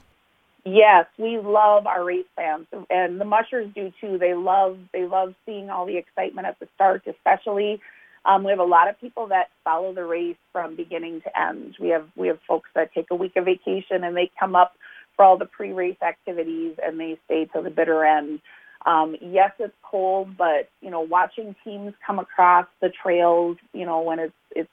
Yes, 0.64 1.06
we 1.18 1.38
love 1.38 1.86
our 1.86 2.04
race 2.04 2.26
fans, 2.36 2.66
and 2.90 3.18
the 3.18 3.24
mushers 3.24 3.70
do 3.74 3.92
too. 4.00 4.18
They 4.18 4.34
love 4.34 4.78
they 4.92 5.06
love 5.06 5.34
seeing 5.46 5.70
all 5.70 5.86
the 5.86 5.96
excitement 5.96 6.46
at 6.46 6.58
the 6.58 6.68
start, 6.74 7.02
especially. 7.06 7.80
Um, 8.26 8.44
we 8.44 8.50
have 8.50 8.58
a 8.58 8.64
lot 8.64 8.88
of 8.88 9.00
people 9.00 9.28
that 9.28 9.48
follow 9.64 9.94
the 9.94 10.04
race 10.04 10.36
from 10.52 10.76
beginning 10.76 11.22
to 11.22 11.40
end. 11.40 11.76
We 11.80 11.88
have 11.88 12.06
we 12.14 12.28
have 12.28 12.38
folks 12.46 12.68
that 12.74 12.92
take 12.92 13.06
a 13.10 13.14
week 13.14 13.36
of 13.36 13.46
vacation 13.46 14.04
and 14.04 14.14
they 14.14 14.30
come 14.38 14.54
up 14.54 14.74
for 15.16 15.24
all 15.24 15.38
the 15.38 15.46
pre-race 15.46 15.96
activities 16.02 16.76
and 16.84 17.00
they 17.00 17.18
stay 17.24 17.48
till 17.50 17.62
the 17.62 17.70
bitter 17.70 18.04
end. 18.04 18.40
Um, 18.84 19.16
yes, 19.20 19.52
it's 19.58 19.74
cold, 19.82 20.36
but 20.36 20.68
you 20.82 20.90
know, 20.90 21.00
watching 21.00 21.56
teams 21.64 21.94
come 22.06 22.18
across 22.18 22.66
the 22.82 22.90
trails, 22.90 23.56
you 23.72 23.86
know, 23.86 24.02
when 24.02 24.18
it's 24.18 24.34
it's 24.54 24.70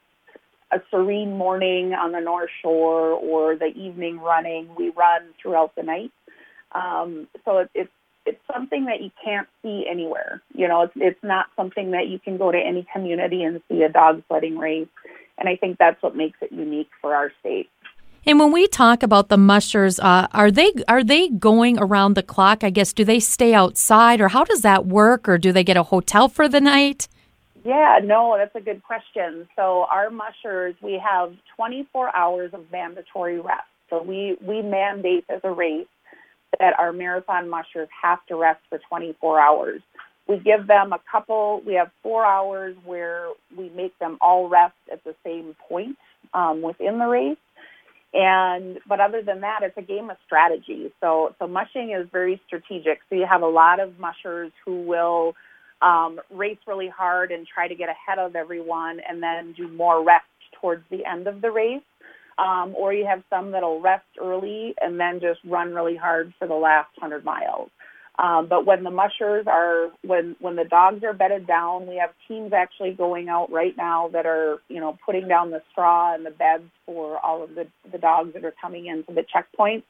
a 0.72 0.80
serene 0.92 1.38
morning 1.38 1.94
on 1.94 2.12
the 2.12 2.20
North 2.20 2.50
Shore 2.62 3.12
or 3.12 3.56
the 3.56 3.68
evening 3.68 4.20
running. 4.20 4.70
We 4.78 4.90
run 4.90 5.22
throughout 5.42 5.76
the 5.76 5.84
night. 5.84 6.12
Um, 6.74 7.28
so 7.46 7.60
it, 7.60 7.70
it's 7.74 7.92
it's 8.26 8.42
something 8.54 8.86
that 8.86 9.02
you 9.02 9.10
can't 9.24 9.48
see 9.62 9.86
anywhere. 9.90 10.42
You 10.54 10.68
know, 10.68 10.82
it's 10.82 10.94
it's 10.96 11.24
not 11.24 11.48
something 11.56 11.92
that 11.92 12.08
you 12.08 12.20
can 12.20 12.38
go 12.38 12.52
to 12.52 12.58
any 12.58 12.86
community 12.94 13.44
and 13.44 13.62
see 13.70 13.84
a 13.84 13.90
dog 13.90 14.24
sledding 14.28 14.58
race. 14.58 14.90
And 15.38 15.48
I 15.48 15.56
think 15.56 15.78
that's 15.78 16.02
what 16.02 16.16
makes 16.16 16.38
it 16.42 16.52
unique 16.52 16.90
for 17.02 17.16
our 17.16 17.32
state. 17.40 17.70
And 18.26 18.40
when 18.40 18.52
we 18.52 18.68
talk 18.68 19.04
about 19.04 19.30
the 19.30 19.38
mushers, 19.38 20.00
uh, 20.00 20.28
are 20.32 20.52
they 20.52 20.74
are 20.90 21.04
they 21.04 21.30
going 21.30 21.80
around 21.80 22.16
the 22.16 22.24
clock? 22.24 22.64
I 22.64 22.70
guess 22.70 22.92
do 22.92 23.06
they 23.06 23.22
stay 23.22 23.54
outside, 23.54 24.20
or 24.20 24.28
how 24.28 24.44
does 24.44 24.62
that 24.62 24.86
work, 24.86 25.30
or 25.30 25.38
do 25.38 25.54
they 25.54 25.64
get 25.64 25.78
a 25.78 25.84
hotel 25.84 26.28
for 26.28 26.50
the 26.50 26.60
night? 26.60 27.08
Yeah, 27.66 28.00
no, 28.04 28.36
that's 28.38 28.56
a 28.56 28.62
good 28.66 28.84
question. 28.84 29.48
So 29.56 29.86
our 29.92 30.10
mushers, 30.10 30.76
we 30.82 31.02
have 31.06 31.34
24 31.58 32.16
hours 32.16 32.52
of 32.54 32.66
mandatory 32.72 33.40
rest. 33.40 33.68
So 33.90 34.04
we, 34.04 34.38
we 34.42 34.62
mandate 34.62 35.26
as 35.30 35.42
a 35.44 35.52
race 35.52 35.88
that 36.60 36.80
our 36.80 36.94
marathon 36.94 37.50
mushers 37.50 37.90
have 38.04 38.20
to 38.28 38.36
rest 38.38 38.62
for 38.70 38.80
24 38.90 39.40
hours. 39.42 39.82
We 40.28 40.38
give 40.40 40.68
them 40.68 40.94
a 40.94 41.00
couple, 41.12 41.62
we 41.66 41.76
have 41.76 41.92
four 42.04 42.26
hours 42.26 42.76
where 42.86 43.30
we 43.58 43.70
make 43.70 43.98
them 44.00 44.18
all 44.22 44.50
rest 44.50 44.76
at 44.92 45.04
the 45.04 45.16
same 45.26 45.56
point 45.70 45.98
um, 46.34 46.62
within 46.62 47.00
the 47.00 47.08
race. 47.08 47.38
And 48.14 48.80
but 48.88 49.00
other 49.02 49.22
than 49.22 49.42
that, 49.42 49.62
it's 49.64 49.78
a 49.78 49.82
game 49.82 50.10
of 50.10 50.18
strategy. 50.26 50.92
So 51.02 51.36
so 51.40 51.48
mushing 51.48 51.92
is 51.92 52.08
very 52.12 52.42
strategic. 52.48 53.00
So 53.10 53.16
you 53.16 53.26
have 53.30 53.42
a 53.42 53.48
lot 53.48 53.80
of 53.82 54.00
mushers 54.00 54.52
who 54.66 54.84
will 54.84 55.36
um, 55.82 56.20
race 56.32 56.58
really 56.68 56.90
hard 56.90 57.32
and 57.32 57.48
try 57.48 57.68
to 57.68 57.76
get 57.76 57.90
ahead 57.90 58.20
of 58.20 58.36
everyone 58.36 59.00
and 59.08 59.22
then 59.22 59.54
do 59.54 59.68
more 59.68 60.04
rest 60.04 60.26
towards 60.60 60.84
the 60.90 61.06
end 61.06 61.28
of 61.28 61.42
the 61.42 61.52
race. 61.52 61.82
Um, 62.38 62.76
or 62.78 62.94
you 62.94 63.06
have 63.06 63.24
some 63.32 63.52
that'll 63.52 63.82
rest 63.82 64.06
early 64.22 64.76
and 64.80 65.00
then 65.00 65.20
just 65.20 65.40
run 65.44 65.74
really 65.74 65.96
hard 65.96 66.34
for 66.38 66.48
the 66.48 66.54
last 66.54 66.90
100 67.00 67.26
miles. 67.26 67.72
Um, 68.20 68.48
but 68.50 68.66
when 68.66 68.84
the 68.84 68.90
mushers 68.90 69.46
are 69.48 69.90
when 70.04 70.36
when 70.40 70.56
the 70.56 70.64
dogs 70.64 71.04
are 71.04 71.14
bedded 71.14 71.46
down, 71.46 71.86
we 71.86 71.98
have 71.98 72.10
teams 72.28 72.52
actually 72.52 72.92
going 72.94 73.30
out 73.30 73.52
right 73.52 73.78
now 73.78 74.10
that 74.12 74.26
are 74.26 74.58
you 74.70 74.80
know 74.80 74.98
putting 75.06 75.28
down 75.28 75.52
the 75.52 75.62
straw 75.72 76.16
and 76.16 76.26
the 76.26 76.32
beds 76.32 76.64
for 76.86 77.20
all 77.24 77.44
of 77.44 77.54
the 77.54 77.68
the 77.92 78.00
dogs 78.00 78.34
that 78.34 78.44
are 78.44 78.56
coming 78.60 78.88
into 78.88 79.14
the 79.14 79.24
checkpoints. 79.24 79.84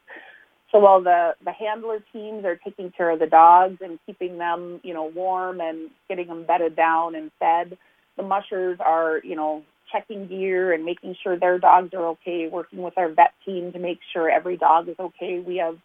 So 0.71 0.79
while 0.79 1.01
the 1.01 1.35
the 1.43 1.51
handler 1.51 1.99
teams 2.11 2.45
are 2.45 2.57
taking 2.57 2.91
care 2.91 3.09
of 3.09 3.19
the 3.19 3.27
dogs 3.27 3.77
and 3.81 3.99
keeping 4.05 4.37
them 4.37 4.79
you 4.83 4.93
know 4.93 5.05
warm 5.05 5.61
and 5.61 5.89
getting 6.09 6.27
them 6.27 6.45
bedded 6.45 6.75
down 6.75 7.15
and 7.15 7.31
fed, 7.39 7.77
the 8.17 8.23
mushers 8.23 8.77
are 8.79 9.21
you 9.23 9.35
know 9.35 9.63
checking 9.91 10.27
gear 10.27 10.73
and 10.73 10.83
making 10.83 11.15
sure 11.23 11.37
their 11.37 11.59
dogs 11.59 11.93
are 11.93 12.07
okay, 12.07 12.49
working 12.51 12.81
with 12.81 12.97
our 12.97 13.09
vet 13.09 13.33
team 13.45 13.71
to 13.71 13.79
make 13.79 13.99
sure 14.11 14.29
every 14.29 14.57
dog 14.57 14.89
is 14.89 14.95
okay. 14.99 15.39
We 15.39 15.57
have 15.57 15.77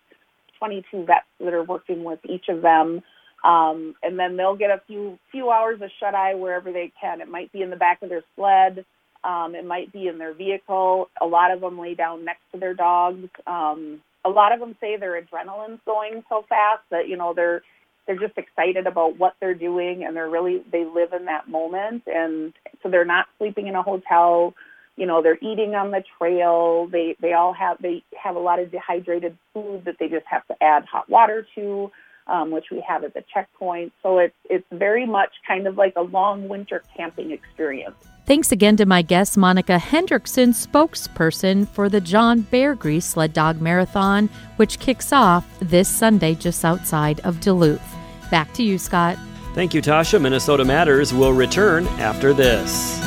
22 0.58 1.04
vets 1.04 1.26
that 1.40 1.52
are 1.52 1.62
working 1.62 2.04
with 2.04 2.20
each 2.28 2.48
of 2.48 2.62
them. 2.62 3.02
Um, 3.44 3.96
and 4.02 4.18
then 4.18 4.36
they'll 4.36 4.56
get 4.56 4.70
a 4.70 4.80
few 4.86 5.18
few 5.32 5.50
hours 5.50 5.80
of 5.82 5.90
shut 5.98 6.14
eye 6.14 6.34
wherever 6.34 6.72
they 6.72 6.92
can. 7.00 7.20
It 7.20 7.28
might 7.28 7.52
be 7.52 7.62
in 7.62 7.70
the 7.70 7.76
back 7.76 8.02
of 8.02 8.08
their 8.08 8.22
sled. 8.36 8.84
Um, 9.24 9.54
it 9.54 9.64
might 9.64 9.92
be 9.92 10.06
in 10.06 10.18
their 10.18 10.32
vehicle. 10.32 11.08
A 11.20 11.26
lot 11.26 11.50
of 11.50 11.60
them 11.60 11.78
lay 11.78 11.94
down 11.94 12.24
next 12.24 12.42
to 12.52 12.60
their 12.60 12.74
dogs. 12.74 13.28
Um, 13.46 14.00
a 14.24 14.30
lot 14.30 14.52
of 14.52 14.60
them 14.60 14.76
say 14.80 14.96
their 14.96 15.20
adrenaline's 15.20 15.80
going 15.84 16.22
so 16.28 16.44
fast 16.48 16.82
that 16.90 17.08
you 17.08 17.16
know 17.16 17.34
they're 17.34 17.62
they're 18.06 18.18
just 18.18 18.36
excited 18.36 18.86
about 18.86 19.18
what 19.18 19.34
they're 19.40 19.54
doing 19.54 20.04
and 20.04 20.16
they're 20.16 20.30
really 20.30 20.62
they 20.70 20.84
live 20.84 21.12
in 21.12 21.26
that 21.26 21.48
moment. 21.48 22.02
And 22.06 22.52
so 22.82 22.88
they're 22.88 23.04
not 23.04 23.26
sleeping 23.38 23.68
in 23.68 23.74
a 23.74 23.82
hotel. 23.82 24.54
You 24.96 25.06
know 25.06 25.22
they're 25.22 25.38
eating 25.40 25.74
on 25.74 25.90
the 25.90 26.02
trail. 26.18 26.86
They 26.86 27.16
they 27.20 27.32
all 27.32 27.52
have 27.52 27.78
they 27.80 28.02
have 28.20 28.36
a 28.36 28.40
lot 28.40 28.58
of 28.58 28.70
dehydrated 28.70 29.36
food 29.54 29.84
that 29.84 29.96
they 29.98 30.08
just 30.08 30.26
have 30.26 30.46
to 30.48 30.62
add 30.62 30.84
hot 30.84 31.08
water 31.08 31.46
to 31.54 31.90
um, 32.26 32.50
which 32.50 32.66
we 32.70 32.80
have 32.86 33.02
at 33.02 33.14
the 33.14 33.24
checkpoint. 33.32 33.92
So 34.02 34.18
it's 34.18 34.34
it's 34.48 34.66
very 34.70 35.06
much 35.06 35.32
kind 35.46 35.66
of 35.66 35.76
like 35.76 35.94
a 35.96 36.02
long 36.02 36.48
winter 36.48 36.82
camping 36.96 37.30
experience 37.30 37.96
Thanks 38.32 38.50
again 38.50 38.78
to 38.78 38.86
my 38.86 39.02
guest, 39.02 39.36
Monica 39.36 39.76
Hendrickson, 39.76 40.54
spokesperson 40.54 41.68
for 41.68 41.90
the 41.90 42.00
John 42.00 42.44
Beargrease 42.44 43.02
Sled 43.02 43.34
Dog 43.34 43.60
Marathon, 43.60 44.30
which 44.56 44.78
kicks 44.78 45.12
off 45.12 45.46
this 45.60 45.86
Sunday 45.86 46.34
just 46.34 46.64
outside 46.64 47.20
of 47.24 47.42
Duluth. 47.42 47.82
Back 48.30 48.50
to 48.54 48.62
you, 48.62 48.78
Scott. 48.78 49.18
Thank 49.54 49.74
you, 49.74 49.82
Tasha. 49.82 50.18
Minnesota 50.18 50.64
Matters 50.64 51.12
will 51.12 51.34
return 51.34 51.86
after 52.00 52.32
this. 52.32 52.98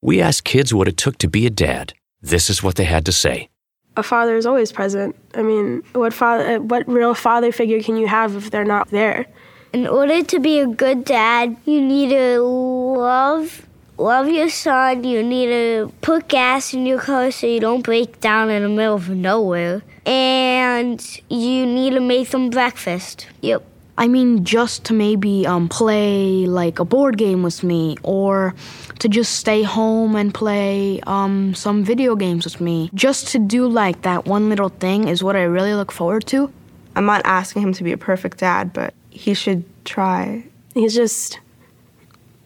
We 0.00 0.20
asked 0.20 0.44
kids 0.44 0.72
what 0.72 0.86
it 0.86 0.96
took 0.96 1.18
to 1.18 1.28
be 1.28 1.44
a 1.44 1.50
dad. 1.50 1.92
This 2.22 2.48
is 2.48 2.62
what 2.62 2.76
they 2.76 2.84
had 2.84 3.04
to 3.06 3.12
say. 3.12 3.48
A 3.96 4.02
father 4.02 4.36
is 4.36 4.46
always 4.46 4.72
present. 4.72 5.16
I 5.34 5.42
mean, 5.42 5.82
what 5.92 6.12
father, 6.12 6.60
what 6.60 6.86
real 6.88 7.14
father 7.14 7.50
figure 7.52 7.82
can 7.82 7.96
you 7.96 8.06
have 8.06 8.36
if 8.36 8.50
they're 8.50 8.64
not 8.64 8.90
there? 8.90 9.26
In 9.72 9.86
order 9.86 10.22
to 10.22 10.38
be 10.38 10.58
a 10.60 10.66
good 10.66 11.04
dad, 11.04 11.56
you 11.64 11.80
need 11.80 12.10
to 12.10 12.40
love 12.40 13.66
love 13.98 14.28
your 14.28 14.50
son. 14.50 15.04
You 15.04 15.22
need 15.22 15.46
to 15.46 15.92
put 16.00 16.28
gas 16.28 16.74
in 16.74 16.86
your 16.86 17.00
car 17.00 17.30
so 17.30 17.46
you 17.46 17.60
don't 17.60 17.82
break 17.82 18.20
down 18.20 18.50
in 18.50 18.62
the 18.62 18.68
middle 18.68 18.94
of 18.94 19.08
nowhere. 19.08 19.82
And 20.04 21.00
you 21.28 21.66
need 21.66 21.90
to 21.90 22.00
make 22.00 22.30
them 22.30 22.50
breakfast. 22.50 23.26
Yep. 23.40 23.64
I 23.98 24.08
mean, 24.08 24.44
just 24.44 24.84
to 24.84 24.94
maybe 24.94 25.46
um, 25.46 25.68
play 25.68 26.46
like 26.46 26.78
a 26.78 26.84
board 26.84 27.16
game 27.16 27.42
with 27.42 27.62
me, 27.62 27.96
or 28.02 28.54
to 28.98 29.08
just 29.08 29.36
stay 29.36 29.62
home 29.62 30.16
and 30.16 30.34
play 30.34 31.00
um, 31.06 31.54
some 31.54 31.82
video 31.82 32.14
games 32.14 32.44
with 32.44 32.60
me. 32.60 32.90
Just 32.92 33.28
to 33.28 33.38
do 33.38 33.66
like 33.66 34.02
that 34.02 34.26
one 34.26 34.48
little 34.48 34.68
thing 34.68 35.08
is 35.08 35.22
what 35.22 35.36
I 35.36 35.42
really 35.42 35.74
look 35.74 35.92
forward 35.92 36.26
to. 36.26 36.52
I'm 36.94 37.06
not 37.06 37.22
asking 37.24 37.62
him 37.62 37.72
to 37.74 37.84
be 37.84 37.92
a 37.92 37.98
perfect 37.98 38.38
dad, 38.38 38.72
but 38.72 38.94
he 39.10 39.34
should 39.34 39.64
try. 39.84 40.44
He's 40.74 40.94
just 40.94 41.40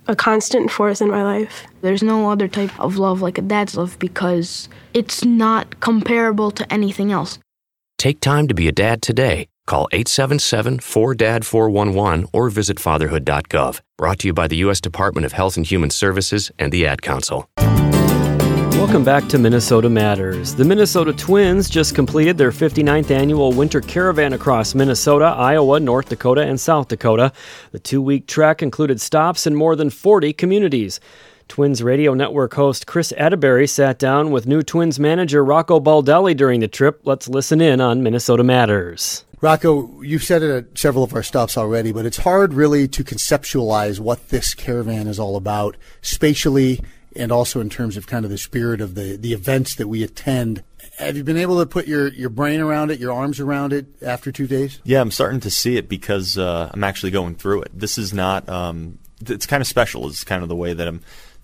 a 0.07 0.17
constant 0.17 0.71
force 0.71 1.01
in 1.01 1.09
my 1.09 1.23
life. 1.23 1.67
There's 1.83 2.03
no 2.03 2.31
other 2.31 2.49
type 2.49 2.79
of 2.79 2.97
love 2.97 3.23
like 3.23 3.39
a 3.39 3.43
dad's 3.43 3.77
love 3.77 3.99
because 3.99 4.69
it's 4.93 5.25
not 5.25 5.81
comparable 5.81 6.51
to 6.53 6.73
anything 6.73 7.13
else. 7.13 7.39
Take 7.99 8.21
time 8.21 8.49
to 8.49 8.55
be 8.55 8.67
a 8.67 8.73
dad 8.73 9.03
today. 9.03 9.47
Call 9.71 9.87
877 9.93 10.81
4DAD 10.81 11.45
411 11.45 12.27
or 12.33 12.51
visit 12.51 12.81
fatherhood.gov. 12.81 13.81
Brought 13.97 14.19
to 14.19 14.27
you 14.27 14.33
by 14.33 14.49
the 14.49 14.57
U.S. 14.57 14.81
Department 14.81 15.25
of 15.25 15.31
Health 15.31 15.57
and 15.57 15.65
Human 15.65 15.91
Services 15.91 16.51
and 16.59 16.73
the 16.73 16.89
Ad 16.89 17.03
Council. 17.03 17.49
Welcome 17.57 19.05
back 19.05 19.29
to 19.29 19.39
Minnesota 19.39 19.89
Matters. 19.89 20.57
The 20.57 20.65
Minnesota 20.65 21.13
Twins 21.13 21.71
just 21.71 21.95
completed 21.95 22.37
their 22.37 22.51
59th 22.51 23.13
annual 23.13 23.53
winter 23.53 23.81
caravan 23.81 24.33
across 24.33 24.75
Minnesota, 24.75 25.27
Iowa, 25.27 25.79
North 25.79 26.09
Dakota, 26.09 26.43
and 26.43 26.59
South 26.59 26.89
Dakota. 26.89 27.33
The 27.71 27.79
two 27.79 28.03
week 28.03 28.27
trek 28.27 28.65
included 28.65 29.01
stops 29.01 29.47
in 29.47 29.55
more 29.55 29.77
than 29.77 29.89
40 29.89 30.33
communities. 30.33 30.99
Twins 31.47 31.81
Radio 31.81 32.13
Network 32.15 32.55
host 32.55 32.89
Chris 32.89 33.13
Atteberry 33.17 33.69
sat 33.69 34.01
down 34.01 34.33
with 34.33 34.49
new 34.49 34.63
Twins 34.65 34.99
manager 34.99 35.45
Rocco 35.45 35.79
Baldelli 35.79 36.37
during 36.37 36.59
the 36.59 36.67
trip. 36.67 37.03
Let's 37.05 37.29
listen 37.29 37.61
in 37.61 37.81
on 37.81 38.03
Minnesota 38.03 38.43
Matters. 38.43 39.25
Rocco, 39.41 40.03
you've 40.03 40.23
said 40.23 40.43
it 40.43 40.51
at 40.51 40.79
several 40.79 41.03
of 41.03 41.15
our 41.15 41.23
stops 41.23 41.57
already, 41.57 41.93
but 41.93 42.05
it's 42.05 42.19
hard 42.19 42.53
really 42.53 42.87
to 42.89 43.03
conceptualize 43.03 43.99
what 43.99 44.29
this 44.29 44.53
caravan 44.53 45.07
is 45.07 45.19
all 45.19 45.37
about 45.37 45.79
spatially 46.03 46.81
and 47.17 47.33
also 47.33 47.61
in 47.61 47.71
terms 47.71 47.97
of 47.97 48.07
kind 48.07 48.25
of 48.25 48.31
the 48.31 48.39
spirit 48.39 48.81
of 48.81 48.95
the, 48.95 49.17
the 49.17 49.33
events 49.33 49.75
that 49.77 49.89
we 49.89 50.03
attend. 50.03 50.63
Have 50.99 51.17
you 51.17 51.25
been 51.25 51.39
able 51.39 51.59
to 51.59 51.67
put 51.67 51.89
your, 51.89 52.09
your 52.09 52.29
brain 52.29 52.61
around 52.61 52.91
it, 52.91 53.01
your 53.01 53.13
arms 53.13 53.41
around 53.41 53.73
it 53.73 53.87
after 54.03 54.31
two 54.31 54.47
days? 54.47 54.79
Yeah, 54.85 55.01
I'm 55.01 55.11
starting 55.11 55.41
to 55.41 55.51
see 55.51 55.77
it 55.77 55.89
because 55.89 56.37
uh, 56.37 56.71
I'm 56.73 56.85
actually 56.85 57.11
going 57.11 57.35
through 57.35 57.63
it. 57.63 57.71
This 57.73 57.97
is 57.97 58.13
not, 58.13 58.47
um, 58.49 58.99
it's 59.27 59.47
kind 59.47 59.63
of 59.63 59.67
special, 59.67 60.07
is 60.09 60.23
kind 60.23 60.43
of 60.43 60.51
the 60.51 60.57
way 60.57 60.75
that 60.75 60.87
I'm 60.87 61.01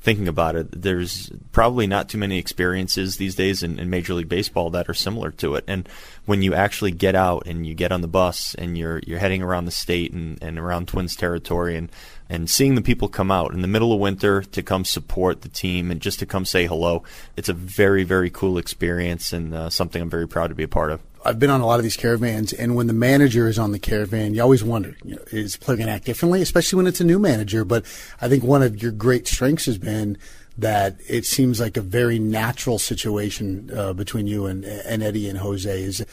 thinking 0.06 0.28
about 0.28 0.54
it, 0.54 0.68
there's 0.70 1.32
probably 1.50 1.84
not 1.88 2.08
too 2.08 2.16
many 2.16 2.38
experiences 2.38 3.16
these 3.16 3.34
days 3.34 3.64
in, 3.64 3.76
in, 3.80 3.90
Major 3.90 4.14
League 4.14 4.28
Baseball 4.28 4.70
that 4.70 4.88
are 4.88 4.94
similar 4.94 5.32
to 5.32 5.56
it. 5.56 5.64
And 5.66 5.88
when 6.26 6.42
you 6.42 6.54
actually 6.54 6.92
get 6.92 7.16
out 7.16 7.48
and 7.48 7.66
you 7.66 7.74
get 7.74 7.90
on 7.90 8.02
the 8.02 8.08
bus 8.08 8.54
and 8.54 8.78
you're 8.78 9.00
you're 9.04 9.18
heading 9.18 9.42
around 9.42 9.64
the 9.64 9.72
state 9.72 10.12
and, 10.12 10.40
and 10.40 10.60
around 10.60 10.86
Twins 10.86 11.16
territory 11.16 11.76
and 11.76 11.90
and 12.28 12.48
seeing 12.50 12.74
the 12.74 12.82
people 12.82 13.08
come 13.08 13.30
out 13.30 13.52
in 13.52 13.62
the 13.62 13.68
middle 13.68 13.92
of 13.92 14.00
winter 14.00 14.42
to 14.42 14.62
come 14.62 14.84
support 14.84 15.42
the 15.42 15.48
team 15.48 15.90
and 15.90 16.00
just 16.00 16.18
to 16.18 16.26
come 16.26 16.44
say 16.44 16.66
hello, 16.66 17.02
it's 17.36 17.48
a 17.48 17.54
very 17.54 18.04
very 18.04 18.30
cool 18.30 18.58
experience 18.58 19.32
and 19.32 19.54
uh, 19.54 19.70
something 19.70 20.02
I'm 20.02 20.10
very 20.10 20.28
proud 20.28 20.48
to 20.48 20.54
be 20.54 20.64
a 20.64 20.68
part 20.68 20.90
of. 20.90 21.00
I've 21.24 21.40
been 21.40 21.50
on 21.50 21.60
a 21.60 21.66
lot 21.66 21.80
of 21.80 21.82
these 21.82 21.96
caravans, 21.96 22.52
and 22.52 22.76
when 22.76 22.86
the 22.86 22.92
manager 22.92 23.48
is 23.48 23.58
on 23.58 23.72
the 23.72 23.80
caravan, 23.80 24.34
you 24.34 24.42
always 24.42 24.62
wonder, 24.62 24.96
you 25.02 25.16
know, 25.16 25.22
is 25.32 25.56
going 25.56 25.78
to 25.80 25.90
act 25.90 26.04
differently, 26.04 26.40
especially 26.40 26.76
when 26.76 26.86
it's 26.86 27.00
a 27.00 27.04
new 27.04 27.18
manager? 27.18 27.64
But 27.64 27.84
I 28.20 28.28
think 28.28 28.44
one 28.44 28.62
of 28.62 28.80
your 28.80 28.92
great 28.92 29.26
strengths 29.26 29.66
has 29.66 29.76
been 29.76 30.18
that 30.58 30.96
it 31.08 31.26
seems 31.26 31.60
like 31.60 31.76
a 31.76 31.80
very 31.80 32.18
natural 32.18 32.78
situation 32.78 33.70
uh, 33.74 33.92
between 33.92 34.26
you 34.26 34.46
and, 34.46 34.64
and 34.64 35.02
Eddie 35.02 35.28
and 35.28 35.38
Jose. 35.38 35.82
Is 35.82 36.06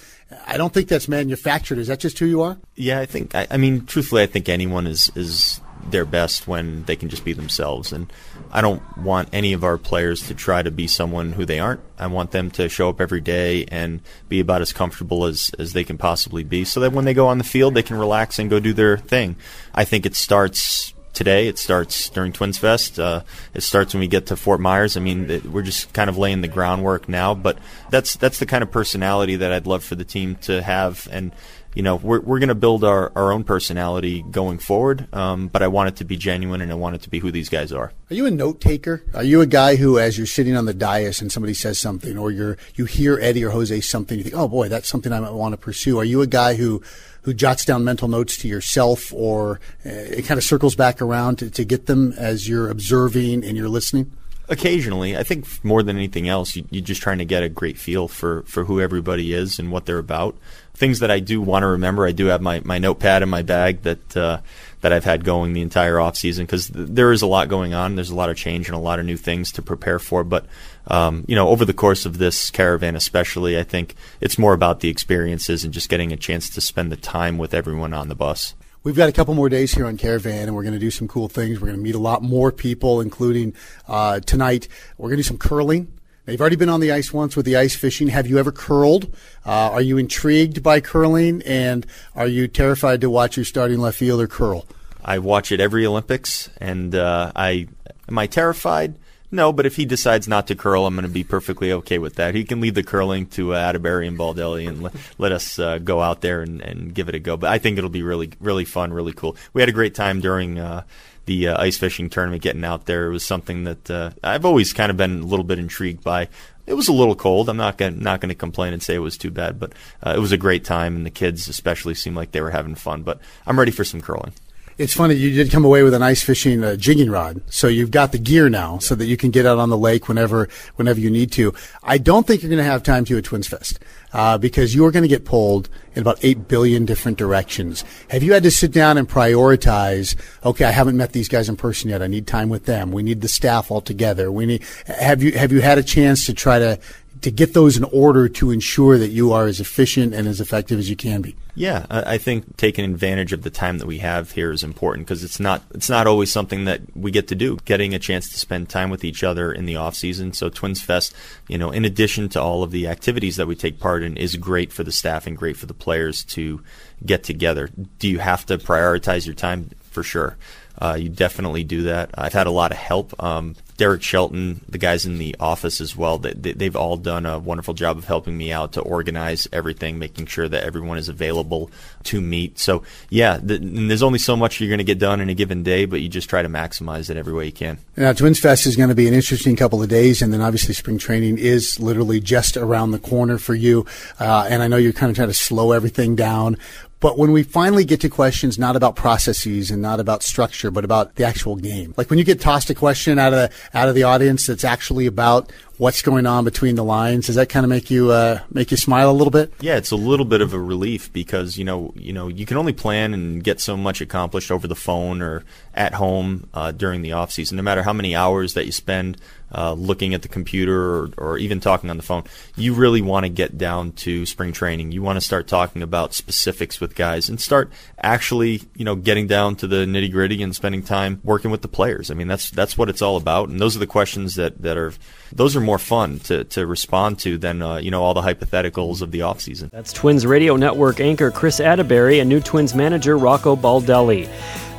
I 0.48 0.58
don't 0.58 0.74
think 0.74 0.90
that's 0.90 1.08
manufactured. 1.08 1.78
Is 1.78 1.88
that 1.88 2.00
just 2.00 2.18
who 2.18 2.26
you 2.26 2.42
are? 2.42 2.58
Yeah, 2.76 3.00
I 3.00 3.06
think. 3.06 3.36
I, 3.36 3.48
I 3.52 3.58
mean, 3.58 3.86
truthfully, 3.86 4.24
I 4.24 4.26
think 4.26 4.50
anyone 4.50 4.88
is 4.88 5.12
is 5.16 5.62
their 5.90 6.06
best 6.06 6.48
when 6.48 6.84
they 6.86 6.96
can 6.96 7.10
just 7.10 7.26
be 7.26 7.34
themselves. 7.34 7.92
And 7.92 8.12
I 8.52 8.62
don't 8.62 8.82
want 8.98 9.30
any 9.34 9.54
of 9.54 9.64
our 9.64 9.78
players 9.78 10.28
to 10.28 10.36
try 10.36 10.62
to 10.62 10.72
be 10.72 10.88
someone 10.88 11.34
who 11.34 11.46
they 11.46 11.60
aren't. 11.60 11.82
I 11.98 12.08
want 12.08 12.32
them 12.32 12.52
to 12.52 12.70
show 12.70 12.90
up 12.90 13.02
every 13.02 13.22
day 13.22 13.66
and 13.66 14.02
be 14.30 14.40
about 14.40 14.62
as 14.62 14.74
comfortable 14.74 15.26
as, 15.26 15.52
as 15.60 15.74
they 15.74 15.84
can 15.84 15.98
possibly 15.98 16.44
be 16.44 16.64
so 16.66 16.80
that 16.80 16.94
when 16.94 17.06
they 17.06 17.14
go 17.14 17.28
on 17.28 17.38
the 17.38 17.44
field, 17.44 17.74
they 17.74 17.84
can 17.84 17.98
relax 17.98 18.40
and 18.40 18.50
go 18.50 18.60
do 18.60 18.74
their 18.74 18.98
thing. 18.98 19.36
I 19.74 19.84
think 19.86 20.06
it 20.06 20.16
starts 20.16 20.94
today. 21.14 21.48
It 21.48 21.58
starts 21.58 22.10
during 22.10 22.34
Twins 22.34 22.58
Fest. 22.58 23.00
Uh, 23.00 23.24
it 23.54 23.62
starts 23.62 23.94
when 23.94 24.02
we 24.02 24.08
get 24.08 24.28
to 24.28 24.36
Fort 24.36 24.60
Myers. 24.60 24.98
I 24.98 25.00
mean, 25.00 25.30
it, 25.30 25.46
we're 25.46 25.62
just 25.62 25.94
kind 25.94 26.10
of 26.10 26.18
laying 26.18 26.42
the 26.42 26.48
groundwork 26.48 27.08
now, 27.08 27.34
but 27.34 27.58
that's 27.90 28.16
that's 28.16 28.40
the 28.40 28.46
kind 28.46 28.64
of 28.64 28.72
personality 28.72 29.38
that 29.38 29.54
I'd 29.54 29.68
love 29.68 29.84
for 29.84 29.96
the 29.96 30.04
team 30.04 30.36
to 30.42 30.62
have. 30.62 31.08
And 31.12 31.32
you 31.76 31.84
know, 31.84 31.96
we're, 31.96 32.22
we're 32.22 32.40
going 32.40 32.50
to 32.50 32.56
build 32.56 32.84
our, 32.84 33.12
our 33.16 33.32
own 33.32 33.44
personality 33.44 34.24
going 34.30 34.60
forward, 34.60 35.08
um, 35.14 35.48
but 35.48 35.64
I 35.64 35.68
want 35.68 35.90
it 35.90 35.96
to 35.98 36.06
be 36.06 36.18
genuine 36.18 36.62
and 36.62 36.72
I 36.72 36.76
want 36.76 36.96
it 36.96 37.02
to 37.04 37.10
be 37.10 37.20
who 37.20 37.32
these 37.32 37.50
guys 37.50 37.72
are. 37.72 37.92
Are 38.10 38.16
you 38.16 38.26
a 38.26 38.32
note 38.32 38.62
taker? 38.62 39.04
Are 39.14 39.24
you 39.24 39.42
a 39.42 39.46
guy 39.46 39.76
who, 39.76 39.98
as 40.00 40.18
you're 40.18 40.28
sitting 40.28 40.56
on 40.56 40.66
the 40.66 40.74
dais 40.74 41.22
and 41.22 41.32
somebody 41.32 41.54
says 41.54 41.80
something, 41.80 42.18
or 42.18 42.32
you're 42.32 42.58
you 42.76 42.86
hear 42.86 43.20
Eddie 43.20 43.44
or 43.44 43.52
Jose 43.52 43.82
something, 43.82 44.18
you 44.18 44.24
think, 44.24 44.36
oh 44.36 44.48
boy, 44.48 44.70
that's 44.70 44.88
something 44.88 45.12
I 45.12 45.20
might 45.20 45.32
want 45.32 45.54
to 45.54 45.58
pursue? 45.58 46.00
Are 46.00 46.06
you 46.06 46.22
a 46.22 46.28
guy 46.28 46.56
who 46.56 46.82
who 47.24 47.34
jots 47.34 47.64
down 47.66 47.84
mental 47.86 48.08
notes 48.08 48.38
to 48.38 48.48
yourself, 48.48 49.14
or 49.14 49.60
uh, 49.86 49.90
it 49.90 50.26
kind 50.26 50.38
of 50.38 50.44
circles 50.44 50.76
back 50.76 51.02
around 51.02 51.38
to, 51.38 51.50
to 51.50 51.64
get 51.64 51.86
them 51.86 52.14
as 52.18 52.48
you're 52.50 52.70
observing 52.70 53.44
and 53.46 53.58
you're 53.58 53.70
listening? 53.70 54.12
Occasionally, 54.50 55.16
I 55.16 55.24
think 55.24 55.64
more 55.64 55.84
than 55.84 55.96
anything 55.96 56.28
else, 56.28 56.56
you, 56.56 56.66
you're 56.70 56.84
just 56.84 57.02
trying 57.02 57.20
to 57.20 57.26
get 57.26 57.44
a 57.44 57.50
great 57.50 57.78
feel 57.78 58.08
for, 58.10 58.44
for 58.44 58.66
who 58.66 58.82
everybody 58.82 59.34
is 59.34 59.58
and 59.58 59.72
what 59.72 59.86
they're 59.86 60.00
about. 60.00 60.38
Things 60.74 61.00
that 61.00 61.10
I 61.10 61.20
do 61.20 61.42
want 61.42 61.64
to 61.64 61.68
remember, 61.68 62.06
I 62.06 62.12
do 62.12 62.26
have 62.26 62.42
my, 62.42 62.62
my 62.66 62.78
notepad 62.78 63.24
in 63.24 63.30
my 63.30 63.42
bag 63.42 63.84
that 63.84 64.18
uh, 64.18 64.40
that 64.84 64.92
I've 64.92 65.06
had 65.06 65.24
going 65.24 65.54
the 65.54 65.62
entire 65.62 65.98
off 65.98 66.18
season 66.18 66.46
because 66.46 66.68
th- 66.68 66.90
there 66.90 67.14
is 67.14 67.22
a 67.22 67.28
lot 67.28 67.48
going 67.48 67.74
on. 67.74 67.96
There's 67.96 68.10
a 68.10 68.16
lot 68.16 68.30
of 68.30 68.36
change 68.36 68.68
and 68.68 68.76
a 68.76 68.80
lot 68.80 69.00
of 69.00 69.06
new 69.06 69.16
things 69.16 69.52
to 69.54 69.62
prepare 69.62 69.98
for. 69.98 70.26
But 70.26 70.46
um, 70.88 71.24
you 71.26 71.36
know, 71.36 71.48
over 71.48 71.64
the 71.64 71.74
course 71.74 72.06
of 72.06 72.18
this 72.18 72.50
caravan, 72.50 72.98
especially, 72.98 73.58
I 73.58 73.64
think 73.64 73.96
it's 74.20 74.38
more 74.38 74.54
about 74.54 74.82
the 74.82 74.90
experiences 74.90 75.64
and 75.64 75.74
just 75.74 75.90
getting 75.90 76.12
a 76.12 76.18
chance 76.18 76.50
to 76.50 76.60
spend 76.60 76.92
the 76.92 76.98
time 76.98 77.38
with 77.38 77.54
everyone 77.54 77.94
on 77.94 78.10
the 78.10 78.16
bus. 78.16 78.56
We've 78.84 78.98
got 78.98 79.08
a 79.08 79.14
couple 79.14 79.34
more 79.34 79.48
days 79.48 79.74
here 79.74 79.86
on 79.86 79.96
Caravan, 79.96 80.50
and 80.50 80.56
we're 80.56 80.64
going 80.64 80.74
to 80.74 80.80
do 80.80 80.92
some 80.92 81.08
cool 81.08 81.30
things. 81.30 81.62
We're 81.62 81.68
going 81.68 81.78
to 81.78 81.84
meet 81.84 81.96
a 81.96 82.00
lot 82.00 82.22
more 82.22 82.52
people, 82.52 83.00
including 83.00 83.54
uh, 83.88 84.20
tonight. 84.20 84.68
We're 84.98 85.08
going 85.08 85.18
to 85.18 85.24
do 85.24 85.28
some 85.28 85.38
curling. 85.38 85.88
Now, 86.28 86.32
you've 86.32 86.42
already 86.42 86.58
been 86.58 86.68
on 86.68 86.82
the 86.82 86.92
ice 86.92 87.14
once 87.14 87.38
with 87.38 87.46
the 87.46 87.56
ice 87.56 87.78
fishing. 87.78 88.10
Have 88.10 88.28
you 88.28 88.40
ever 88.40 88.52
curled? 88.52 89.06
Uh, 89.46 89.72
are 89.72 89.82
you 89.82 89.98
intrigued 89.98 90.62
by 90.62 90.82
curling? 90.82 91.42
And 91.44 91.86
are 92.14 92.28
you 92.28 92.50
terrified 92.50 93.00
to 93.02 93.10
watch 93.10 93.38
your 93.38 93.46
starting 93.46 93.80
left 93.80 93.98
fielder 93.98 94.28
curl? 94.28 94.66
I 95.02 95.18
watch 95.20 95.54
it 95.54 95.62
every 95.62 95.86
Olympics, 95.86 96.50
and 96.58 96.94
uh, 96.94 97.32
I 97.38 97.70
am 98.10 98.18
I 98.18 98.28
terrified? 98.28 98.96
No, 99.34 99.52
but 99.52 99.66
if 99.66 99.78
he 99.78 99.86
decides 99.86 100.28
not 100.28 100.46
to 100.46 100.56
curl, 100.56 100.86
I'm 100.86 100.94
going 100.94 101.08
to 101.08 101.10
be 101.10 101.24
perfectly 101.24 101.72
okay 101.72 101.98
with 101.98 102.18
that. 102.18 102.36
He 102.36 102.44
can 102.44 102.62
leave 102.62 102.76
the 102.76 102.84
curling 102.84 103.26
to 103.30 103.56
uh, 103.56 103.74
Atteberry 103.74 104.08
and 104.08 104.16
Baldelli 104.16 104.70
and 104.70 104.84
let, 104.84 104.94
let 105.18 105.32
us 105.32 105.58
uh, 105.58 105.80
go 105.80 106.02
out 106.02 106.22
there 106.22 106.44
and, 106.44 106.62
and 106.62 106.94
give 106.94 107.10
it 107.10 107.16
a 107.16 107.20
go. 107.20 107.36
But 107.36 107.50
I 107.50 107.58
think 107.58 107.80
it'll 107.80 107.90
be 107.90 108.04
really, 108.04 108.30
really 108.40 108.64
fun, 108.64 108.94
really 108.94 109.12
cool. 109.12 109.36
We 109.52 109.64
had 109.64 109.70
a 109.70 109.72
great 109.74 109.96
time 109.96 110.22
during 110.22 110.60
uh, 110.60 110.84
the 111.26 111.48
uh, 111.48 111.60
ice 111.60 111.80
fishing 111.80 112.12
tournament 112.12 112.44
getting 112.44 112.64
out 112.64 112.86
there. 112.86 113.08
It 113.08 113.12
was 113.12 113.26
something 113.26 113.64
that 113.64 113.90
uh, 113.90 114.12
I've 114.24 114.46
always 114.46 114.72
kind 114.72 114.92
of 114.92 114.98
been 114.98 115.22
a 115.22 115.26
little 115.26 115.46
bit 115.46 115.58
intrigued 115.58 116.04
by. 116.04 116.28
It 116.68 116.76
was 116.76 116.88
a 116.88 116.94
little 116.94 117.16
cold. 117.16 117.50
I'm 117.50 117.58
not 117.58 117.80
going 117.80 118.04
not 118.04 118.22
going 118.22 118.30
to 118.30 118.36
complain 118.36 118.72
and 118.72 118.84
say 118.84 118.94
it 118.94 119.00
was 119.00 119.18
too 119.18 119.32
bad, 119.32 119.60
but 119.60 119.74
uh, 120.06 120.14
it 120.16 120.20
was 120.20 120.32
a 120.32 120.38
great 120.38 120.64
time, 120.64 120.96
and 120.96 121.08
the 121.08 121.10
kids 121.10 121.48
especially 121.48 121.96
seemed 121.96 122.16
like 122.16 122.34
they 122.34 122.42
were 122.42 122.52
having 122.52 122.76
fun. 122.76 123.02
But 123.02 123.20
I'm 123.48 123.58
ready 123.58 123.72
for 123.72 123.84
some 123.84 124.00
curling. 124.00 124.34
It's 124.78 124.94
funny 124.94 125.14
you 125.14 125.32
did 125.32 125.52
come 125.52 125.66
away 125.66 125.84
with 125.84 125.94
an 125.94 126.02
ice 126.02 126.24
fishing 126.24 126.64
uh, 126.64 126.76
jigging 126.76 127.12
rod, 127.12 127.42
so 127.48 127.68
you've 127.68 127.92
got 127.92 128.12
the 128.12 128.18
gear 128.18 128.50
now, 128.50 128.80
so 128.80 128.96
that 128.96 129.06
you 129.06 129.18
can 129.18 129.30
get 129.30 129.46
out 129.46 129.60
on 129.60 129.70
the 129.70 129.78
lake 129.78 130.08
whenever 130.08 130.50
whenever 130.78 131.00
you 131.00 131.12
need 131.12 131.32
to. 131.34 131.54
I 131.84 132.00
don't 132.00 132.26
think 132.26 132.42
you're 132.42 132.50
going 132.50 132.58
to 132.58 132.64
have 132.64 132.82
time 132.82 133.06
to 133.06 133.18
at 133.18 133.24
Twins 133.24 133.48
Fest 133.48 133.80
uh, 134.14 134.40
because 134.40 134.74
you 134.74 134.84
are 134.86 134.92
going 134.92 135.04
to 135.04 135.10
get 135.10 135.26
pulled 135.26 135.70
in 135.94 136.02
about 136.02 136.18
eight 136.24 136.48
billion 136.48 136.86
different 136.86 137.20
directions. 137.20 137.84
Have 138.10 138.24
you 138.24 138.34
had 138.34 138.42
to 138.44 138.52
sit 138.52 138.72
down 138.72 138.98
and 138.98 139.08
prioritize? 139.08 140.16
Okay, 140.44 140.66
I 140.66 140.72
haven't 140.72 140.98
met 140.98 141.14
these 141.14 141.28
guys 141.28 141.50
in 141.50 141.56
person 141.56 141.92
yet. 141.92 142.02
I 142.02 142.08
need 142.08 142.26
time 142.26 142.50
with 142.50 142.66
them. 142.66 142.92
We 142.92 143.04
need 143.04 143.22
the 143.22 143.28
staff 143.28 143.70
all 143.70 143.82
together. 143.82 144.32
We 144.32 144.48
need. 144.48 144.64
Have 144.88 145.22
you 145.22 145.34
have 145.34 145.52
you 145.52 145.62
had 145.62 145.78
a 145.78 145.84
chance 145.84 146.26
to 146.26 146.34
try 146.34 146.58
to 146.58 146.80
to 147.24 147.32
get 147.32 147.54
those 147.54 147.78
in 147.78 147.84
order 147.86 148.30
to 148.30 148.52
ensure 148.52 148.98
that 148.98 149.10
you 149.10 149.32
are 149.32 149.48
as 149.48 149.60
efficient 149.60 150.14
and 150.14 150.28
as 150.28 150.40
effective 150.40 150.78
as 150.78 150.90
you 150.90 150.96
can 150.96 151.22
be? 151.22 151.36
Yeah, 151.56 151.86
I 151.90 152.18
think 152.18 152.58
taking 152.58 152.84
advantage 152.84 153.32
of 153.32 153.44
the 153.44 153.52
time 153.52 153.78
that 153.78 153.86
we 153.86 154.00
have 154.00 154.32
here 154.32 154.52
is 154.52 154.64
important 154.64 155.06
because 155.06 155.24
it's 155.24 155.40
not 155.40 155.62
it's 155.72 155.90
not 155.90 156.08
always 156.08 156.32
something 156.32 156.66
that 156.66 156.82
we 156.96 157.12
get 157.12 157.28
to 157.28 157.36
do. 157.36 157.58
Getting 157.66 157.94
a 157.94 158.00
chance 158.00 158.30
to 158.30 158.40
spend 158.40 158.70
time 158.70 158.90
with 158.90 159.04
each 159.04 159.24
other 159.24 159.52
in 159.52 159.68
the 159.68 159.76
off 159.76 159.96
season. 159.96 160.34
So 160.34 160.50
Twins 160.50 160.82
Fest, 160.82 161.14
you 161.48 161.60
know, 161.60 161.70
in 161.70 161.86
addition 161.86 162.28
to 162.30 162.42
all 162.42 162.64
of 162.64 162.72
the 162.72 162.88
activities 162.88 163.36
that 163.36 163.48
we 163.48 163.56
take 163.56 163.80
part 163.80 164.02
in, 164.02 164.18
is 164.18 164.36
great 164.36 164.74
for 164.74 164.84
the 164.84 164.92
staff 164.92 165.28
and 165.28 165.38
great 165.38 165.56
for 165.56 165.68
the 165.68 165.76
players 165.76 166.24
to 166.26 166.64
get 167.06 167.24
together. 167.24 167.70
Do 168.00 168.10
you 168.10 168.18
have 168.18 168.48
to 168.48 168.58
prioritize 168.58 169.28
your 169.28 169.36
time? 169.36 169.70
For 169.92 170.02
sure. 170.02 170.38
Uh, 170.78 170.98
you 171.00 171.10
definitely 171.10 171.64
do 171.64 171.84
that. 171.84 172.10
I've 172.16 172.34
had 172.34 172.48
a 172.48 172.52
lot 172.52 172.72
of 172.72 172.78
help. 172.78 173.22
Um, 173.24 173.56
Derek 173.78 174.04
Shelton, 174.04 174.62
the 174.70 174.78
guys 174.78 175.06
in 175.06 175.18
the 175.18 175.36
office 175.40 175.82
as 175.82 175.96
well, 175.96 176.20
they, 176.20 176.34
they've 176.34 176.76
all 176.76 176.96
done 176.96 177.26
a 177.26 177.40
wonderful 177.40 177.74
job 177.74 177.98
of 177.98 178.06
helping 178.06 178.38
me 178.38 178.52
out 178.52 178.74
to 178.74 178.82
organize 178.82 179.48
everything, 179.52 179.98
making 179.98 180.28
sure 180.28 180.48
that 180.48 180.64
everyone 180.64 180.98
is 180.98 181.10
available 181.10 181.72
to 182.04 182.22
meet. 182.22 182.60
So, 182.60 182.84
yeah, 183.10 183.40
the, 183.42 183.58
there's 183.58 184.04
only 184.04 184.20
so 184.20 184.36
much 184.36 184.60
you're 184.60 184.70
going 184.70 184.78
to 184.78 184.84
get 184.84 185.00
done 185.00 185.22
in 185.22 185.30
a 185.30 185.34
given 185.34 185.64
day, 185.64 185.86
but 185.86 186.02
you 186.02 186.10
just 186.10 186.30
try 186.30 186.42
to 186.42 186.50
maximize 186.50 187.10
it 187.10 187.18
every 187.18 187.34
way 187.34 187.46
you 187.48 187.52
can. 187.52 187.80
Now, 187.98 188.14
Twins 188.14 188.40
Fest 188.40 188.66
is 188.68 188.76
going 188.76 188.90
to 188.90 188.96
be 188.96 189.08
an 189.08 189.14
interesting 189.14 189.56
couple 189.56 189.82
of 189.82 189.90
days, 189.90 190.22
and 190.22 190.32
then 190.32 190.42
obviously 190.42 190.74
spring 190.74 190.98
training 190.98 191.38
is 191.40 191.80
literally 191.80 192.20
just 192.20 192.58
around 192.58 192.92
the 192.92 193.00
corner 193.00 193.38
for 193.38 193.56
you. 193.56 193.86
Uh, 194.20 194.48
and 194.50 194.62
I 194.62 194.68
know 194.68 194.78
you're 194.78 194.94
kind 194.94 195.10
of 195.10 195.16
trying 195.16 195.30
to 195.30 195.34
slow 195.34 195.72
everything 195.72 196.16
down. 196.16 196.58
But 197.04 197.18
when 197.18 197.34
we 197.34 197.44
finally 197.44 197.84
get 197.84 198.00
to 198.00 198.10
questions 198.10 198.58
not 198.58 198.78
about 198.78 198.96
processes 198.96 199.70
and 199.70 199.82
not 199.82 200.00
about 200.00 200.24
structure, 200.24 200.72
but 200.72 200.86
about 200.86 201.16
the 201.16 201.26
actual 201.26 201.58
game, 201.58 201.94
like 201.98 202.10
when 202.10 202.18
you 202.18 202.24
get 202.24 202.40
tossed 202.40 202.70
a 202.70 202.74
question 202.74 203.20
out 203.20 203.34
of 203.34 203.40
the, 203.52 203.78
out 203.78 203.90
of 203.90 203.96
the 203.96 204.04
audience 204.04 204.48
that's 204.48 204.64
actually 204.64 205.06
about 205.06 205.52
what's 205.84 206.02
going 206.02 206.26
on 206.26 206.46
between 206.46 206.76
the 206.76 206.84
lines, 206.84 207.28
does 207.28 207.36
that 207.36 207.50
kind 207.50 207.66
of 207.66 207.70
make 207.70 207.92
you 207.92 208.10
uh, 208.10 208.40
make 208.50 208.72
you 208.72 208.78
smile 208.78 209.12
a 209.12 209.18
little 209.20 209.32
bit? 209.32 209.54
Yeah, 209.60 209.76
it's 209.76 209.92
a 209.92 209.98
little 209.98 210.26
bit 210.26 210.40
of 210.40 210.54
a 210.54 210.60
relief 210.60 211.12
because 211.12 211.58
you 211.58 211.66
know 211.66 211.94
you 211.98 212.14
know 212.14 212.30
you 212.30 212.46
can 212.46 212.56
only 212.56 212.72
plan 212.72 213.14
and 213.14 213.44
get 213.44 213.60
so 213.60 213.76
much 213.76 214.00
accomplished 214.00 214.50
over 214.50 214.66
the 214.66 214.76
phone 214.76 215.22
or 215.22 215.44
at 215.74 215.94
home 215.96 216.48
uh, 216.54 216.72
during 216.72 217.02
the 217.02 217.12
off 217.12 217.32
season. 217.32 217.58
No 217.58 217.64
matter 217.64 217.84
how 217.84 217.92
many 217.92 218.16
hours 218.16 218.54
that 218.54 218.66
you 218.66 218.72
spend 218.72 219.18
uh, 219.54 219.74
looking 219.74 220.14
at 220.14 220.22
the 220.22 220.28
computer 220.28 220.96
or, 220.96 221.10
or 221.18 221.38
even 221.38 221.60
talking 221.60 221.90
on 221.90 221.98
the 221.98 222.04
phone, 222.04 222.24
you 222.56 222.74
really 222.74 223.02
want 223.02 223.26
to 223.26 223.30
get 223.30 223.58
down 223.58 223.92
to 223.92 224.26
spring 224.26 224.52
training. 224.52 224.92
You 224.92 225.02
want 225.02 225.18
to 225.18 225.22
start 225.22 225.48
talking 225.48 225.84
about 225.84 226.14
specifics 226.14 226.80
with 226.80 226.96
guys 226.96 227.30
and 227.30 227.40
start 227.40 227.72
actually, 228.00 228.62
you 228.76 228.86
know, 228.86 228.96
getting 228.96 229.28
down 229.28 229.56
to 229.58 229.68
the 229.68 229.86
nitty 229.86 230.12
gritty 230.12 230.42
and 230.42 230.56
spending 230.56 230.82
time 230.82 231.20
working 231.24 231.52
with 231.52 231.62
the 231.62 231.68
players. 231.68 232.10
I 232.10 232.14
mean, 232.14 232.28
that's 232.28 232.50
that's 232.50 232.78
what 232.78 232.90
it's 232.90 233.02
all 233.02 233.18
about. 233.18 233.50
And 233.50 233.60
those 233.60 233.76
are 233.76 233.80
the 233.80 233.88
questions 233.88 234.36
that, 234.36 234.62
that 234.62 234.78
are 234.78 234.94
those 235.32 235.56
are 235.56 235.62
more 235.74 235.80
fun 235.80 236.20
to, 236.20 236.44
to 236.44 236.68
respond 236.68 237.18
to 237.18 237.36
than 237.36 237.64
uh, 237.64 237.78
you 237.78 237.90
know 237.90 238.04
all 238.04 238.14
the 238.14 238.22
hypotheticals 238.22 239.02
of 239.02 239.10
the 239.10 239.20
offseason. 239.22 239.72
That's 239.72 239.92
Twins 239.92 240.24
Radio 240.24 240.56
Network 240.56 241.00
anchor 241.00 241.32
Chris 241.32 241.60
Atteberry 241.60 242.20
and 242.22 242.30
new 242.30 242.40
Twins 242.40 242.76
manager 242.76 243.18
Rocco 243.18 243.56
Baldelli. 243.56 244.30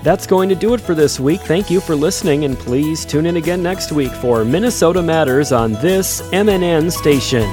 That's 0.05 0.25
going 0.25 0.49
to 0.51 0.55
do 0.55 0.73
it 0.75 0.81
for 0.81 0.95
this 0.95 1.19
week. 1.19 1.41
Thank 1.41 1.69
you 1.69 1.81
for 1.81 1.97
listening, 1.97 2.45
and 2.45 2.57
please 2.57 3.05
tune 3.05 3.27
in 3.27 3.37
again 3.37 3.61
next 3.61 3.91
week 3.91 4.13
for 4.13 4.45
Minnesota 4.45 5.03
Matters 5.03 5.51
on 5.51 5.73
this 5.73 6.21
MNN 6.31 6.93
station. 6.93 7.51